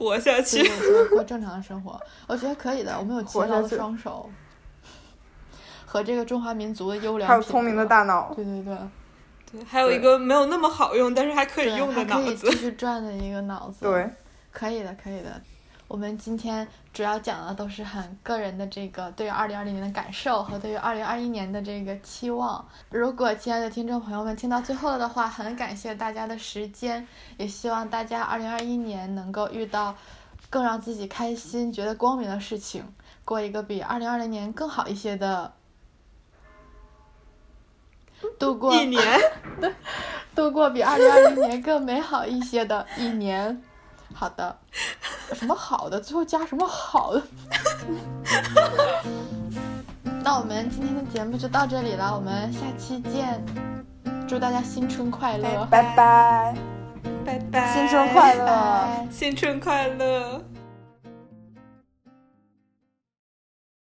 [0.00, 0.66] 活下去，
[1.10, 2.00] 过正常的生活。
[2.26, 4.30] 我觉得可以的，我们有勤劳的双手，
[5.84, 8.32] 和这个中华民族的优良，还有聪明的大脑。
[8.34, 8.76] 对对对。
[9.68, 13.80] 还有一个没有那么好用，但是还可以用的脑子，继续转的一个脑子。
[13.82, 14.08] 对，
[14.52, 15.42] 可以的，可以的。
[15.90, 22.64] 我们今天主要讲的都是很个人的这个对于二零二零年的感受和对于二零二一年的这个期望。
[22.90, 27.04] 如果亲爱的听众朋友们听到最后的话，很感谢大家的时间，
[27.38, 29.92] 也希望大家二零二一年能够遇到
[30.48, 32.84] 更让自己开心、觉得光明的事情，
[33.24, 35.52] 过一个比二零二零年更好一些的。
[38.38, 39.02] 度过一年，
[39.60, 39.74] 对，
[40.36, 43.60] 度过比二零二零年更美好一些的一年。
[44.14, 44.56] 好的，
[45.34, 46.00] 什么好的？
[46.00, 47.22] 最后加什么好的？
[50.22, 53.42] 那我们今天的节目就到这里了，我们下期见。
[54.28, 55.66] 祝大家新春快乐！
[55.70, 56.54] 拜拜，
[57.24, 60.40] 拜拜，新春快乐，新春快乐。